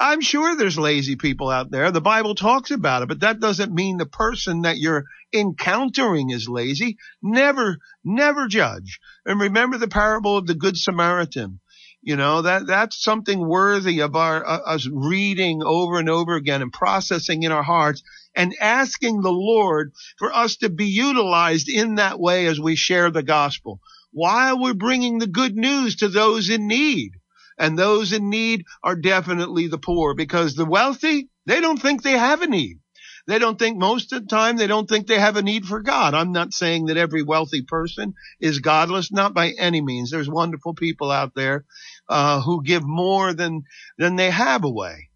I'm 0.00 0.20
sure 0.20 0.56
there's 0.56 0.78
lazy 0.78 1.16
people 1.16 1.48
out 1.50 1.70
there. 1.70 1.90
The 1.90 2.00
Bible 2.00 2.34
talks 2.34 2.70
about 2.70 3.02
it, 3.02 3.08
but 3.08 3.20
that 3.20 3.40
doesn't 3.40 3.74
mean 3.74 3.98
the 3.98 4.06
person 4.06 4.62
that 4.62 4.78
you're 4.78 5.04
encountering 5.32 6.30
is 6.30 6.48
lazy. 6.48 6.98
Never, 7.22 7.78
never 8.04 8.48
judge. 8.48 9.00
And 9.24 9.40
remember 9.40 9.78
the 9.78 9.88
parable 9.88 10.36
of 10.36 10.46
the 10.46 10.54
Good 10.54 10.76
Samaritan. 10.76 11.60
You 12.00 12.16
know, 12.16 12.42
that, 12.42 12.66
that's 12.66 13.00
something 13.00 13.46
worthy 13.46 14.00
of 14.00 14.16
our, 14.16 14.44
uh, 14.44 14.58
us 14.66 14.88
reading 14.90 15.62
over 15.62 16.00
and 16.00 16.10
over 16.10 16.34
again 16.34 16.60
and 16.60 16.72
processing 16.72 17.44
in 17.44 17.52
our 17.52 17.62
hearts 17.62 18.02
and 18.34 18.56
asking 18.60 19.20
the 19.20 19.30
Lord 19.30 19.92
for 20.18 20.32
us 20.32 20.56
to 20.56 20.68
be 20.68 20.86
utilized 20.86 21.68
in 21.68 21.96
that 21.96 22.18
way 22.18 22.46
as 22.46 22.58
we 22.58 22.74
share 22.74 23.10
the 23.10 23.22
gospel 23.22 23.80
while 24.10 24.60
we're 24.60 24.74
bringing 24.74 25.18
the 25.18 25.26
good 25.26 25.54
news 25.54 25.96
to 25.96 26.08
those 26.08 26.50
in 26.50 26.66
need. 26.66 27.12
And 27.58 27.78
those 27.78 28.12
in 28.12 28.30
need 28.30 28.64
are 28.82 28.96
definitely 28.96 29.68
the 29.68 29.78
poor 29.78 30.14
because 30.14 30.54
the 30.54 30.64
wealthy, 30.64 31.28
they 31.46 31.60
don't 31.60 31.80
think 31.80 32.02
they 32.02 32.18
have 32.18 32.42
a 32.42 32.46
need. 32.46 32.78
They 33.26 33.38
don't 33.38 33.58
think 33.58 33.78
most 33.78 34.12
of 34.12 34.22
the 34.22 34.26
time 34.26 34.56
they 34.56 34.66
don't 34.66 34.88
think 34.88 35.06
they 35.06 35.18
have 35.18 35.36
a 35.36 35.42
need 35.42 35.64
for 35.64 35.80
God. 35.80 36.14
I'm 36.14 36.32
not 36.32 36.52
saying 36.52 36.86
that 36.86 36.96
every 36.96 37.22
wealthy 37.22 37.62
person 37.62 38.14
is 38.40 38.58
godless, 38.58 39.12
not 39.12 39.32
by 39.32 39.50
any 39.50 39.80
means. 39.80 40.10
There's 40.10 40.28
wonderful 40.28 40.74
people 40.74 41.10
out 41.10 41.32
there 41.34 41.64
uh, 42.08 42.40
who 42.40 42.64
give 42.64 42.82
more 42.84 43.32
than 43.32 43.62
than 43.96 44.16
they 44.16 44.30
have 44.30 44.64
away. 44.64 45.08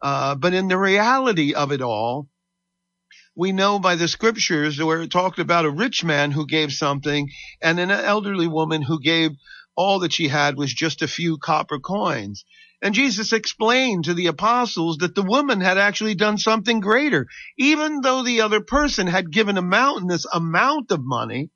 Uh, 0.00 0.34
but 0.34 0.54
in 0.54 0.66
the 0.66 0.76
reality 0.76 1.54
of 1.54 1.70
it 1.70 1.80
all, 1.80 2.28
we 3.36 3.52
know 3.52 3.78
by 3.78 3.94
the 3.94 4.08
scriptures 4.08 4.82
where 4.82 5.02
it 5.02 5.10
talked 5.10 5.38
about 5.38 5.64
a 5.64 5.70
rich 5.70 6.04
man 6.04 6.32
who 6.32 6.46
gave 6.46 6.72
something 6.72 7.30
and 7.62 7.78
an 7.78 7.90
elderly 7.90 8.48
woman 8.48 8.82
who 8.82 9.00
gave 9.00 9.30
all 9.76 10.00
that 10.00 10.12
she 10.12 10.28
had 10.28 10.56
was 10.56 10.72
just 10.72 11.02
a 11.02 11.08
few 11.08 11.38
copper 11.38 11.78
coins. 11.78 12.44
And 12.82 12.94
Jesus 12.94 13.32
explained 13.32 14.04
to 14.04 14.14
the 14.14 14.26
apostles 14.26 14.98
that 14.98 15.14
the 15.14 15.22
woman 15.22 15.60
had 15.60 15.78
actually 15.78 16.16
done 16.16 16.36
something 16.36 16.80
greater. 16.80 17.26
Even 17.56 18.00
though 18.00 18.22
the 18.22 18.40
other 18.40 18.60
person 18.60 19.06
had 19.06 19.30
given 19.30 19.56
a 19.56 19.62
mountainous 19.62 20.26
amount 20.32 20.90
of 20.90 21.00
money, 21.02 21.50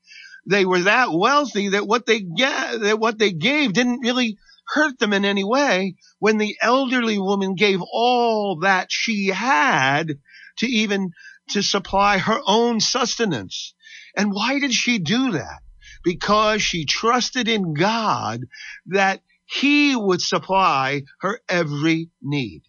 they 0.49 0.65
were 0.65 0.83
that 0.83 1.13
wealthy 1.13 1.71
that 1.71 1.87
what 1.87 2.07
they 2.07 2.21
get, 2.21 2.81
that 2.81 3.01
what 3.01 3.19
they 3.19 3.33
gave 3.33 3.73
didn't 3.73 4.01
really 4.01 4.39
hurt 4.69 4.99
them 4.99 5.13
in 5.13 5.25
any 5.25 5.45
way 5.45 5.97
when 6.19 6.39
the 6.39 6.57
elderly 6.61 7.19
woman 7.19 7.55
gave 7.55 7.81
all 7.83 8.61
that 8.61 8.89
she 8.91 9.27
had 9.29 10.19
to 10.59 10.67
even 10.67 11.11
to 11.51 11.63
supply 11.63 12.19
her 12.19 12.41
own 12.47 12.81
sustenance. 12.81 13.75
And 14.17 14.33
why 14.33 14.59
did 14.59 14.73
she 14.73 14.99
do 14.99 15.33
that? 15.33 15.61
Because 16.07 16.63
she 16.63 16.85
trusted 16.85 17.49
in 17.49 17.75
God 17.75 18.43
that 18.87 19.23
he 19.45 19.97
would 19.97 20.23
supply 20.23 21.03
her 21.21 21.41
every 21.49 22.11
need. 22.23 22.63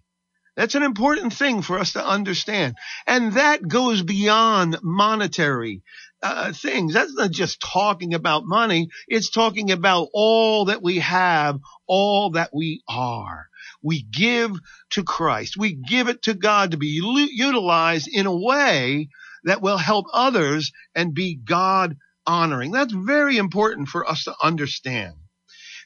That's 0.56 0.74
an 0.74 0.82
important 0.82 1.34
thing 1.34 1.62
for 1.62 1.78
us 1.78 1.94
to 1.94 2.04
understand. 2.04 2.78
And 3.06 3.34
that 3.34 3.68
goes 3.68 4.02
beyond 4.02 4.80
monetary 4.82 5.84
uh, 6.24 6.52
things. 6.52 6.96
That's 6.96 7.14
not 7.14 7.30
just 7.30 7.62
talking 7.62 8.16
about 8.16 8.48
money. 8.48 8.90
It's 9.08 9.30
talking 9.30 9.70
about 9.70 10.08
all 10.14 10.66
that 10.66 10.82
we 10.82 10.98
have, 10.98 11.60
all 11.86 12.32
that 12.32 12.50
we 12.56 12.82
are. 12.90 13.50
We 13.84 14.02
give 14.02 14.54
to 14.92 15.04
Christ. 15.04 15.58
We 15.58 15.76
give 15.76 16.08
it 16.10 16.24
to 16.24 16.34
God 16.34 16.72
to 16.72 16.78
be 16.78 16.88
utilized 16.88 18.10
in 18.12 18.26
a 18.26 18.36
way 18.36 19.10
that 19.44 19.62
will 19.62 19.78
help 19.78 20.08
others 20.12 20.72
and 20.96 21.14
be 21.14 21.36
God 21.36 21.98
honoring. 22.28 22.72
That's 22.72 22.94
very 22.94 23.38
important 23.38 23.88
for 23.88 24.08
us 24.08 24.26
to 24.26 24.36
understand. 24.44 25.16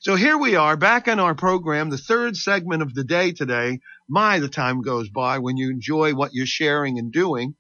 So 0.02 0.16
here 0.16 0.38
we 0.38 0.56
are 0.56 0.76
back 0.76 1.08
in 1.08 1.20
our 1.20 1.36
program, 1.36 1.92
the 1.92 1.98
third 1.98 2.36
segment 2.36 2.82
of 2.82 2.96
the 2.96 3.04
day 3.04 3.34
today. 3.34 3.80
My, 4.10 4.40
the 4.40 4.50
time 4.50 4.82
goes 4.82 5.10
by 5.10 5.38
when 5.38 5.58
you 5.58 5.70
enjoy 5.70 6.16
what 6.16 6.34
you're 6.34 6.48
sharing 6.48 6.98
and 6.98 7.12
doing. 7.12 7.54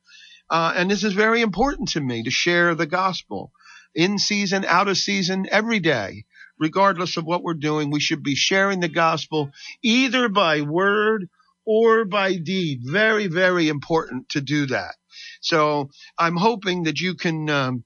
Uh, 0.49 0.73
and 0.75 0.89
this 0.89 1.03
is 1.03 1.13
very 1.13 1.41
important 1.41 1.89
to 1.89 2.01
me 2.01 2.23
to 2.23 2.31
share 2.31 2.73
the 2.73 2.87
gospel 2.87 3.51
in 3.93 4.17
season, 4.17 4.65
out 4.65 4.87
of 4.87 4.97
season, 4.97 5.45
every 5.51 5.79
day. 5.79 6.25
Regardless 6.59 7.15
of 7.15 7.25
what 7.25 7.43
we're 7.43 7.53
doing, 7.53 7.91
we 7.91 7.99
should 7.99 8.23
be 8.23 8.35
sharing 8.35 8.79
the 8.79 8.89
gospel 8.89 9.51
either 9.83 10.27
by 10.27 10.61
word 10.61 11.29
or 11.65 12.05
by 12.05 12.35
deed. 12.35 12.81
Very, 12.83 13.27
very 13.27 13.69
important 13.69 14.29
to 14.29 14.41
do 14.41 14.65
that. 14.65 14.95
So 15.41 15.89
I'm 16.17 16.37
hoping 16.37 16.83
that 16.83 16.99
you 16.99 17.15
can 17.15 17.49
um, 17.49 17.83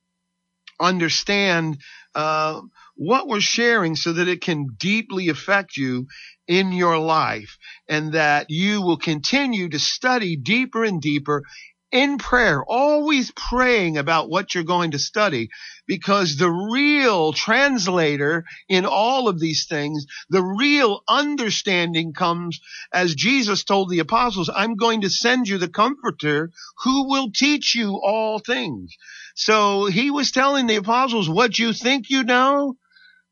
understand 0.80 1.78
uh, 2.16 2.62
what 2.96 3.28
we're 3.28 3.42
sharing 3.42 3.96
so 3.96 4.14
that 4.14 4.28
it 4.28 4.42
can 4.42 4.68
deeply 4.78 5.30
affect 5.30 5.78
you 5.78 6.08
in 6.48 6.72
your 6.72 6.98
life 6.98 7.58
and 7.88 8.14
that 8.14 8.48
you 8.50 8.82
will 8.82 8.98
continue 8.98 9.70
to 9.70 9.80
study 9.80 10.36
deeper 10.36 10.84
and 10.84 11.02
deeper 11.02 11.44
in 11.92 12.18
prayer, 12.18 12.64
always 12.68 13.32
praying 13.32 13.98
about 13.98 14.30
what 14.30 14.54
you're 14.54 14.64
going 14.64 14.92
to 14.92 15.00
study 15.00 15.50
because 15.88 16.38
the 16.38 16.50
real 16.50 17.34
translator 17.34 18.46
in 18.68 18.86
all 18.86 19.28
of 19.28 19.40
these 19.40 19.66
things, 19.68 20.06
the 20.30 20.44
real 20.44 21.02
understanding 21.08 22.14
comes 22.14 22.60
as 22.94 23.16
Jesus 23.16 23.64
told 23.64 23.90
the 23.90 24.00
apostles, 24.00 24.50
I'm 24.54 24.76
going 24.76 25.02
to 25.02 25.10
send 25.10 25.48
you 25.48 25.58
the 25.58 25.68
comforter 25.70 26.52
who 26.84 27.10
will 27.10 27.32
teach 27.32 27.76
you 27.76 28.00
all 28.04 28.40
things. 28.40 28.96
So 29.36 29.86
he 29.86 30.12
was 30.12 30.32
telling 30.32 30.68
the 30.68 30.76
apostles 30.76 31.30
what 31.30 31.60
you 31.60 31.74
think 31.74 32.10
you 32.10 32.24
know. 32.24 32.78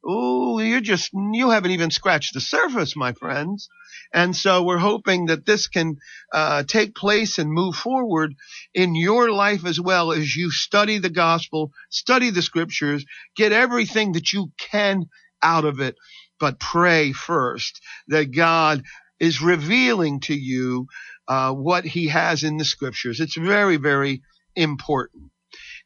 Oh, 0.06 0.60
you're 0.60 0.82
just, 0.82 1.12
you 1.14 1.52
haven't 1.52 1.72
even 1.72 1.92
scratched 1.92 2.34
the 2.34 2.42
surface, 2.42 2.96
my 2.96 3.14
friends. 3.14 3.70
And 4.14 4.36
so 4.36 4.64
we're 4.64 4.80
hoping 4.80 5.28
that 5.28 5.46
this 5.46 5.68
can 5.68 5.98
uh, 6.34 6.64
take 6.64 6.96
place 6.96 7.38
and 7.38 7.52
move 7.52 7.76
forward 7.76 8.36
in 8.74 8.96
your 8.96 9.32
life 9.32 9.66
as 9.66 9.80
well 9.80 10.12
as 10.12 10.36
you 10.36 10.52
study 10.52 11.00
the 11.00 11.10
gospel, 11.10 11.72
study 11.90 12.32
the 12.32 12.42
scriptures, 12.42 13.06
get 13.36 13.52
everything 13.52 14.14
that 14.14 14.34
you 14.34 14.52
can 14.58 15.06
out 15.44 15.66
of 15.66 15.82
it, 15.82 15.96
but 16.40 16.60
pray 16.60 17.12
first 17.14 17.82
that 18.10 18.36
God 18.36 18.84
is 19.20 19.42
revealing 19.42 20.22
to 20.22 20.36
you 20.36 20.88
uh, 21.28 21.54
what 21.54 21.86
he 21.86 22.08
has 22.10 22.44
in 22.44 22.58
the 22.58 22.66
scriptures. 22.66 23.20
It's 23.20 23.38
very, 23.38 23.78
very 23.78 24.22
important. 24.56 25.32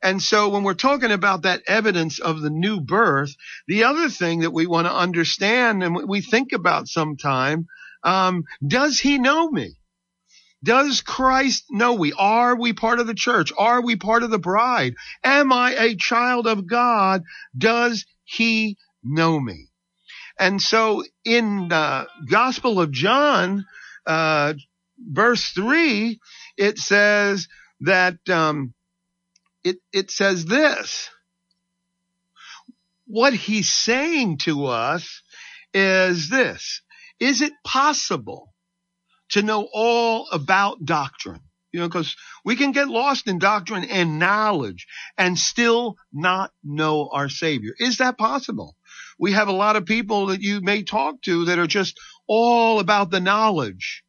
And 0.04 0.22
so 0.22 0.50
when 0.50 0.64
we're 0.64 0.76
talking 0.76 1.12
about 1.12 1.42
that 1.44 1.64
evidence 1.68 2.20
of 2.20 2.42
the 2.42 2.50
new 2.50 2.80
birth, 2.80 3.36
the 3.68 3.86
other 3.86 4.10
thing 4.10 4.42
that 4.42 4.52
we 4.54 4.68
want 4.68 4.88
to 4.88 4.94
understand 4.94 5.84
and 5.84 6.08
we 6.08 6.22
think 6.22 6.54
about 6.54 6.88
sometime 6.88 7.68
um, 8.04 8.44
does 8.66 9.00
he 9.00 9.18
know 9.18 9.50
me? 9.50 9.76
Does 10.64 11.02
Christ 11.02 11.66
know 11.70 11.94
we? 11.94 12.14
Are 12.14 12.56
we 12.56 12.74
part 12.74 13.00
of 13.00 13.08
the 13.08 13.14
church? 13.14 13.52
Are 13.58 13.82
we 13.82 13.96
part 13.96 14.24
of 14.24 14.32
the 14.32 14.40
bride? 14.40 14.96
Am 15.24 15.52
I 15.52 15.72
a 15.74 15.96
child 15.96 16.48
of 16.48 16.68
God? 16.68 17.24
Does 17.58 18.06
he 18.24 18.78
know 19.04 19.40
me? 19.40 19.68
And 20.40 20.62
so 20.62 21.04
in 21.26 21.68
the 21.70 22.08
Gospel 22.30 22.80
of 22.80 22.92
John, 22.92 23.66
uh, 24.06 24.54
verse 25.00 25.50
three, 25.52 26.20
it 26.58 26.78
says 26.78 27.48
that, 27.82 28.18
um, 28.30 28.74
it, 29.70 29.78
it 29.92 30.12
says 30.12 30.46
this. 30.46 31.10
What 33.06 33.34
he's 33.34 33.72
saying 33.72 34.40
to 34.40 34.66
us 34.66 35.22
is 35.74 36.30
this. 36.30 36.82
Is 37.20 37.42
it 37.42 37.54
possible 37.64 38.54
to 39.30 39.42
know 39.42 39.68
all 39.74 40.28
about 40.32 40.86
doctrine? 40.86 41.42
You 41.72 41.82
know, 41.82 41.88
because 41.88 42.16
we 42.46 42.56
can 42.56 42.72
get 42.72 42.88
lost 42.88 43.28
in 43.28 43.40
doctrine 43.40 43.84
and 43.84 44.20
knowledge 44.20 44.88
and 45.18 45.38
still 45.38 45.98
not 46.14 46.52
know 46.64 47.10
our 47.12 47.30
Savior. 47.30 47.74
Is 47.78 47.98
that 47.98 48.18
possible? 48.18 48.76
We 49.20 49.34
have 49.34 49.48
a 49.48 49.54
lot 49.54 49.76
of 49.76 49.86
people 49.86 50.28
that 50.28 50.42
you 50.42 50.62
may 50.62 50.84
talk 50.84 51.22
to 51.24 51.46
that 51.46 51.60
are 51.60 51.68
just 51.68 52.00
all 52.28 52.80
about 52.80 53.10
the 53.10 53.20
knowledge. 53.20 54.04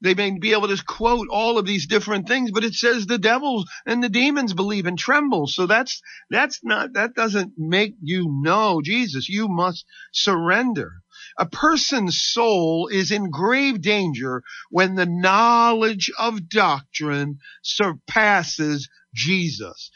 They 0.00 0.14
may 0.14 0.30
be 0.38 0.52
able 0.52 0.68
to 0.68 0.84
quote 0.84 1.28
all 1.28 1.58
of 1.58 1.66
these 1.66 1.86
different 1.86 2.28
things, 2.28 2.52
but 2.52 2.62
it 2.62 2.74
says 2.74 3.06
the 3.06 3.18
devils 3.18 3.68
and 3.84 4.02
the 4.02 4.08
demons 4.08 4.54
believe 4.54 4.86
and 4.86 4.98
tremble. 4.98 5.48
So 5.48 5.66
that's, 5.66 6.00
that's 6.30 6.60
not, 6.62 6.92
that 6.92 7.14
doesn't 7.14 7.54
make 7.56 7.96
you 8.00 8.28
know 8.28 8.80
Jesus. 8.80 9.28
You 9.28 9.48
must 9.48 9.84
surrender. 10.12 11.02
A 11.36 11.46
person's 11.46 12.20
soul 12.20 12.88
is 12.88 13.10
in 13.10 13.30
grave 13.30 13.80
danger 13.80 14.42
when 14.70 14.94
the 14.94 15.06
knowledge 15.06 16.12
of 16.16 16.48
doctrine 16.48 17.38
surpasses 17.62 18.88
Jesus. 19.14 19.90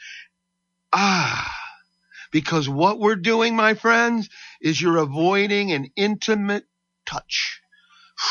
Ah, 0.93 1.55
because 2.33 2.69
what 2.69 2.99
we're 2.99 3.17
doing, 3.17 3.55
my 3.55 3.75
friends, 3.75 4.29
is 4.61 4.81
you're 4.81 4.99
avoiding 4.99 5.71
an 5.71 5.91
intimate 5.97 6.65
touch 7.07 7.62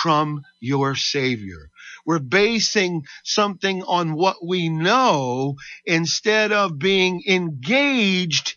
from 0.01 0.41
your 0.59 0.95
Savior. 0.95 1.69
We're 2.05 2.19
basing 2.19 3.03
something 3.23 3.83
on 3.83 4.13
what 4.13 4.37
we 4.45 4.69
know 4.69 5.55
instead 5.85 6.51
of 6.51 6.79
being 6.79 7.23
engaged 7.27 8.55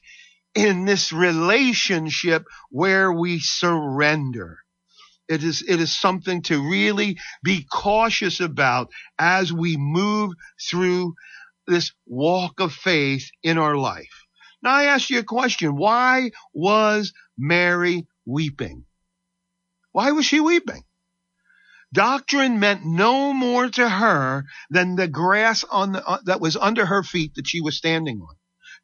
in 0.54 0.84
this 0.84 1.12
relationship 1.12 2.44
where 2.70 3.12
we 3.12 3.40
surrender. 3.40 4.58
It 5.28 5.42
is, 5.42 5.62
it 5.66 5.80
is 5.80 5.94
something 5.94 6.42
to 6.42 6.70
really 6.70 7.18
be 7.42 7.66
cautious 7.70 8.40
about 8.40 8.90
as 9.18 9.52
we 9.52 9.76
move 9.76 10.32
through 10.70 11.14
this 11.66 11.92
walk 12.06 12.60
of 12.60 12.72
faith 12.72 13.28
in 13.42 13.58
our 13.58 13.76
life. 13.76 14.26
Now 14.62 14.74
I 14.74 14.84
ask 14.84 15.10
you 15.10 15.18
a 15.18 15.24
question. 15.24 15.76
Why 15.76 16.30
was 16.52 17.12
Mary 17.36 18.06
weeping? 18.24 18.84
Why 19.92 20.12
was 20.12 20.26
she 20.26 20.40
weeping? 20.40 20.84
Doctrine 21.94 22.59
meant 22.59 22.85
no 22.85 23.33
more 23.33 23.68
to 23.68 23.88
her 23.88 24.46
than 24.68 24.96
the 24.96 25.07
grass 25.07 25.62
on 25.62 25.92
the, 25.92 26.04
uh, 26.04 26.18
that 26.24 26.40
was 26.40 26.57
under 26.57 26.85
her 26.85 27.04
feet 27.04 27.37
that 27.37 27.46
she 27.46 27.61
was 27.61 27.76
standing 27.76 28.20
on. 28.20 28.35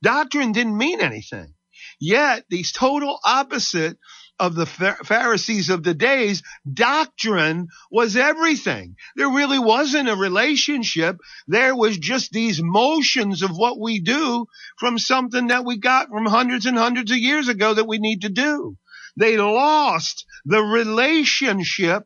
Doctrine 0.00 0.52
didn't 0.52 0.78
mean 0.78 1.00
anything. 1.00 1.54
Yet 1.98 2.44
these 2.48 2.70
total 2.70 3.18
opposite 3.24 3.98
of 4.38 4.54
the 4.54 4.64
Pharisees 4.64 5.70
of 5.70 5.82
the 5.82 5.92
days, 5.92 6.44
doctrine 6.72 7.66
was 7.90 8.14
everything. 8.14 8.94
There 9.16 9.28
really 9.28 9.58
wasn't 9.58 10.08
a 10.08 10.14
relationship. 10.14 11.18
There 11.48 11.74
was 11.74 11.98
just 11.98 12.30
these 12.30 12.62
motions 12.62 13.42
of 13.42 13.50
what 13.50 13.78
we 13.78 14.00
do 14.00 14.46
from 14.78 15.00
something 15.00 15.48
that 15.48 15.64
we 15.64 15.78
got 15.78 16.08
from 16.10 16.26
hundreds 16.26 16.64
and 16.64 16.78
hundreds 16.78 17.10
of 17.10 17.18
years 17.18 17.48
ago 17.48 17.74
that 17.74 17.88
we 17.88 17.98
need 17.98 18.22
to 18.22 18.30
do. 18.30 18.76
They 19.16 19.36
lost 19.36 20.24
the 20.44 20.62
relationship 20.62 22.04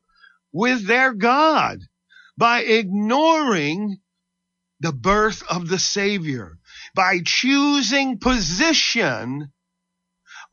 with 0.55 0.87
their 0.87 1.12
God 1.12 1.81
by 2.38 2.61
ignoring 2.61 3.99
the 4.81 4.93
birth 4.93 5.43
of 5.51 5.69
the 5.69 5.79
Savior, 5.79 6.59
by 6.95 7.19
choosing 7.25 8.19
position 8.19 9.53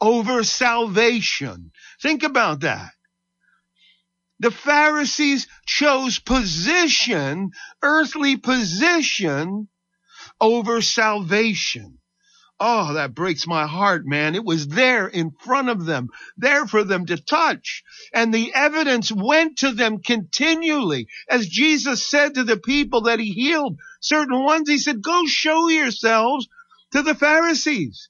over 0.02 0.44
salvation. 0.44 1.72
Think 2.02 2.24
about 2.24 2.62
that. 2.62 2.92
The 4.40 4.52
Pharisees 4.52 5.48
chose 5.68 6.18
position, 6.18 7.52
earthly 7.84 8.38
position, 8.38 9.70
over 10.40 10.82
salvation. 10.82 12.01
Oh, 12.64 12.94
that 12.94 13.16
breaks 13.16 13.48
my 13.48 13.66
heart, 13.66 14.06
man. 14.06 14.36
It 14.36 14.46
was 14.46 14.68
there 14.68 15.08
in 15.08 15.32
front 15.32 15.70
of 15.70 15.84
them, 15.84 16.10
there 16.38 16.68
for 16.68 16.84
them 16.84 17.08
to 17.08 17.18
touch. 17.18 17.82
And 18.14 18.32
the 18.32 18.54
evidence 18.54 19.12
went 19.12 19.58
to 19.60 19.72
them 19.72 19.98
continually. 19.98 21.08
As 21.28 21.48
Jesus 21.48 22.08
said 22.08 22.36
to 22.36 22.44
the 22.44 22.58
people 22.58 23.02
that 23.04 23.20
he 23.20 23.32
healed, 23.32 23.80
certain 24.00 24.44
ones, 24.44 24.70
he 24.70 24.78
said, 24.78 25.02
go 25.02 25.26
show 25.26 25.70
yourselves 25.70 26.48
to 26.92 27.02
the 27.02 27.16
Pharisees. 27.16 28.10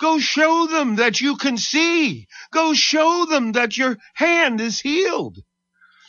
Go 0.00 0.18
show 0.18 0.66
them 0.66 0.96
that 0.96 1.20
you 1.20 1.36
can 1.36 1.56
see. 1.56 2.26
Go 2.52 2.74
show 2.74 3.24
them 3.26 3.52
that 3.52 3.78
your 3.78 3.98
hand 4.14 4.60
is 4.60 4.80
healed. 4.80 5.38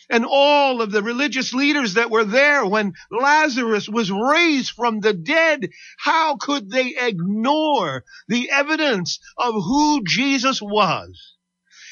And 0.10 0.26
all 0.26 0.82
of 0.82 0.92
the 0.92 1.04
religious 1.04 1.54
leaders 1.54 1.96
that 1.96 2.10
were 2.10 2.24
there 2.24 2.66
when 2.66 2.94
Lazarus 3.12 3.90
was 3.90 4.10
raised 4.10 4.72
from 4.72 5.02
the 5.02 5.14
dead, 5.14 5.70
how 5.98 6.38
could 6.38 6.70
they 6.70 6.96
ignore 6.98 8.06
the 8.28 8.50
evidence 8.50 9.20
of 9.38 9.54
who 9.54 10.04
Jesus 10.06 10.62
was? 10.62 11.36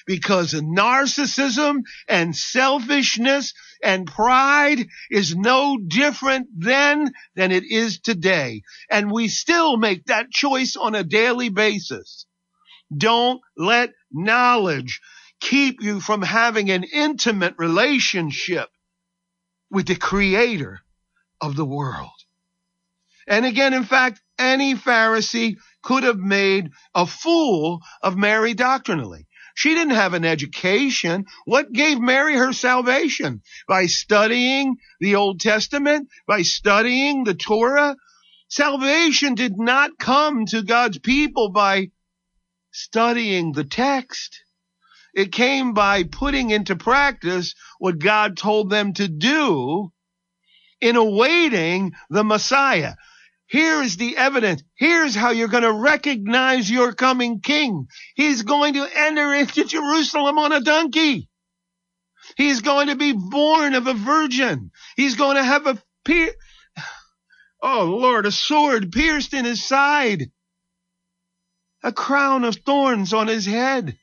Because 0.07 0.53
narcissism 0.53 1.81
and 2.07 2.35
selfishness 2.35 3.53
and 3.83 4.07
pride 4.07 4.87
is 5.09 5.35
no 5.35 5.77
different 5.77 6.47
then 6.55 7.11
than 7.35 7.51
it 7.51 7.63
is 7.63 7.99
today. 7.99 8.61
And 8.89 9.11
we 9.11 9.27
still 9.27 9.77
make 9.77 10.05
that 10.05 10.31
choice 10.31 10.75
on 10.75 10.95
a 10.95 11.03
daily 11.03 11.49
basis. 11.49 12.27
Don't 12.95 13.41
let 13.57 13.91
knowledge 14.11 15.01
keep 15.45 15.81
you 15.81 15.99
from 15.99 16.23
having 16.23 16.71
an 16.71 16.83
intimate 16.83 17.53
relationship 17.57 18.67
with 19.69 19.87
the 19.87 19.95
creator 19.95 20.79
of 21.39 21.55
the 21.55 21.65
world. 21.65 22.09
And 23.27 23.45
again, 23.45 23.73
in 23.73 23.83
fact, 23.83 24.21
any 24.39 24.73
Pharisee 24.73 25.57
could 25.83 26.03
have 26.03 26.17
made 26.17 26.71
a 26.93 27.05
fool 27.05 27.81
of 28.01 28.17
Mary 28.17 28.53
doctrinally. 28.55 29.27
She 29.53 29.73
didn't 29.73 29.93
have 29.93 30.13
an 30.13 30.25
education. 30.25 31.25
What 31.45 31.71
gave 31.71 31.99
Mary 31.99 32.35
her 32.35 32.51
salvation? 32.51 33.41
By 33.67 33.85
studying 33.85 34.77
the 34.99 35.15
Old 35.15 35.39
Testament, 35.39 36.09
by 36.27 36.41
studying 36.41 37.23
the 37.23 37.35
Torah. 37.35 37.95
Salvation 38.49 39.35
did 39.35 39.57
not 39.57 39.91
come 39.99 40.45
to 40.47 40.63
God's 40.63 40.99
people 40.99 41.49
by 41.51 41.91
studying 42.71 43.53
the 43.53 43.63
text. 43.63 44.41
It 45.15 45.31
came 45.31 45.73
by 45.73 46.03
putting 46.03 46.51
into 46.51 46.75
practice 46.75 47.55
what 47.79 47.99
God 47.99 48.35
told 48.35 48.69
them 48.69 48.93
to 48.95 49.07
do 49.07 49.93
in 50.81 50.97
awaiting 50.97 51.93
the 52.09 52.25
Messiah. 52.25 52.95
Here 53.47 53.81
is 53.81 53.95
the 53.95 54.17
evidence. 54.17 54.61
Here's 54.75 55.15
how 55.15 55.29
you're 55.29 55.47
going 55.47 55.63
to 55.63 55.71
recognize 55.71 56.69
your 56.69 56.91
coming 56.91 57.39
king. 57.39 57.87
He's 58.15 58.41
going 58.41 58.73
to 58.73 58.89
enter 58.93 59.33
into 59.33 59.63
Jerusalem 59.63 60.37
on 60.37 60.51
a 60.51 60.59
donkey. 60.59 61.29
He's 62.35 62.59
going 62.59 62.87
to 62.87 62.95
be 62.95 63.13
born 63.13 63.73
of 63.73 63.87
a 63.87 63.93
virgin. 63.93 64.71
He's 64.97 65.15
going 65.15 65.37
to 65.37 65.43
have 65.43 65.65
a 65.65 65.81
pier- 66.03 66.35
oh 67.61 67.85
Lord, 67.85 68.25
a 68.25 68.31
sword 68.31 68.91
pierced 68.91 69.33
in 69.33 69.45
his 69.45 69.65
side, 69.65 70.29
a 71.83 71.93
crown 71.93 72.43
of 72.43 72.57
thorns 72.57 73.13
on 73.13 73.27
his 73.27 73.45
head 73.45 73.97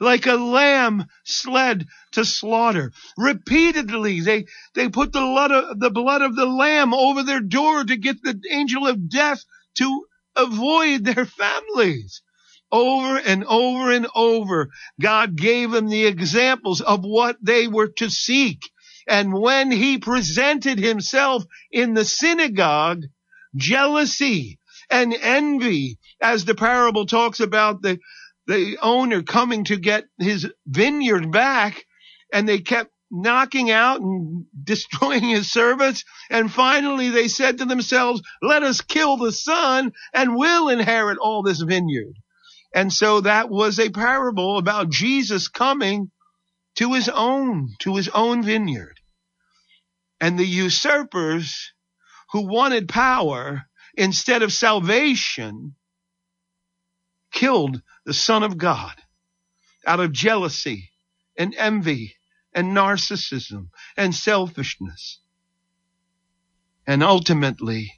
like 0.00 0.26
a 0.26 0.34
lamb 0.34 1.06
sled 1.24 1.86
to 2.12 2.24
slaughter. 2.24 2.92
Repeatedly, 3.16 4.20
they, 4.20 4.46
they 4.74 4.88
put 4.88 5.12
the 5.12 5.20
blood, 5.20 5.52
of, 5.52 5.80
the 5.80 5.90
blood 5.90 6.22
of 6.22 6.36
the 6.36 6.46
lamb 6.46 6.92
over 6.92 7.22
their 7.22 7.40
door 7.40 7.84
to 7.84 7.96
get 7.96 8.22
the 8.22 8.38
angel 8.50 8.86
of 8.86 9.08
death 9.08 9.44
to 9.76 10.06
avoid 10.34 11.04
their 11.04 11.26
families. 11.26 12.22
Over 12.72 13.18
and 13.18 13.44
over 13.44 13.92
and 13.92 14.08
over, 14.14 14.70
God 15.00 15.36
gave 15.36 15.70
them 15.70 15.88
the 15.88 16.06
examples 16.06 16.80
of 16.80 17.04
what 17.04 17.36
they 17.40 17.68
were 17.68 17.88
to 17.98 18.10
seek. 18.10 18.70
And 19.08 19.32
when 19.32 19.70
he 19.70 19.98
presented 19.98 20.78
himself 20.78 21.44
in 21.70 21.94
the 21.94 22.04
synagogue, 22.04 23.02
jealousy 23.54 24.58
and 24.90 25.14
envy, 25.14 25.98
as 26.20 26.44
the 26.44 26.56
parable 26.56 27.06
talks 27.06 27.38
about 27.38 27.82
the, 27.82 27.98
the 28.46 28.78
owner 28.80 29.22
coming 29.22 29.64
to 29.64 29.76
get 29.76 30.04
his 30.18 30.46
vineyard 30.66 31.30
back 31.30 31.84
and 32.32 32.48
they 32.48 32.60
kept 32.60 32.90
knocking 33.10 33.70
out 33.70 34.00
and 34.00 34.46
destroying 34.64 35.24
his 35.24 35.50
servants. 35.50 36.04
And 36.30 36.52
finally 36.52 37.10
they 37.10 37.28
said 37.28 37.58
to 37.58 37.64
themselves, 37.64 38.22
let 38.42 38.62
us 38.62 38.80
kill 38.80 39.16
the 39.16 39.32
son 39.32 39.92
and 40.14 40.36
we'll 40.36 40.68
inherit 40.68 41.18
all 41.18 41.42
this 41.42 41.60
vineyard. 41.60 42.14
And 42.74 42.92
so 42.92 43.22
that 43.22 43.48
was 43.48 43.78
a 43.78 43.90
parable 43.90 44.58
about 44.58 44.90
Jesus 44.90 45.48
coming 45.48 46.10
to 46.76 46.92
his 46.92 47.08
own, 47.08 47.70
to 47.80 47.96
his 47.96 48.08
own 48.08 48.42
vineyard. 48.42 49.00
And 50.20 50.38
the 50.38 50.46
usurpers 50.46 51.72
who 52.32 52.46
wanted 52.46 52.88
power 52.88 53.62
instead 53.94 54.42
of 54.42 54.52
salvation 54.52 55.74
killed 57.32 57.80
the 58.06 58.14
Son 58.14 58.44
of 58.44 58.56
God 58.56 58.94
out 59.86 60.00
of 60.00 60.12
jealousy 60.12 60.90
and 61.36 61.54
envy 61.56 62.14
and 62.54 62.74
narcissism 62.74 63.68
and 63.96 64.14
selfishness. 64.14 65.20
And 66.86 67.02
ultimately, 67.02 67.92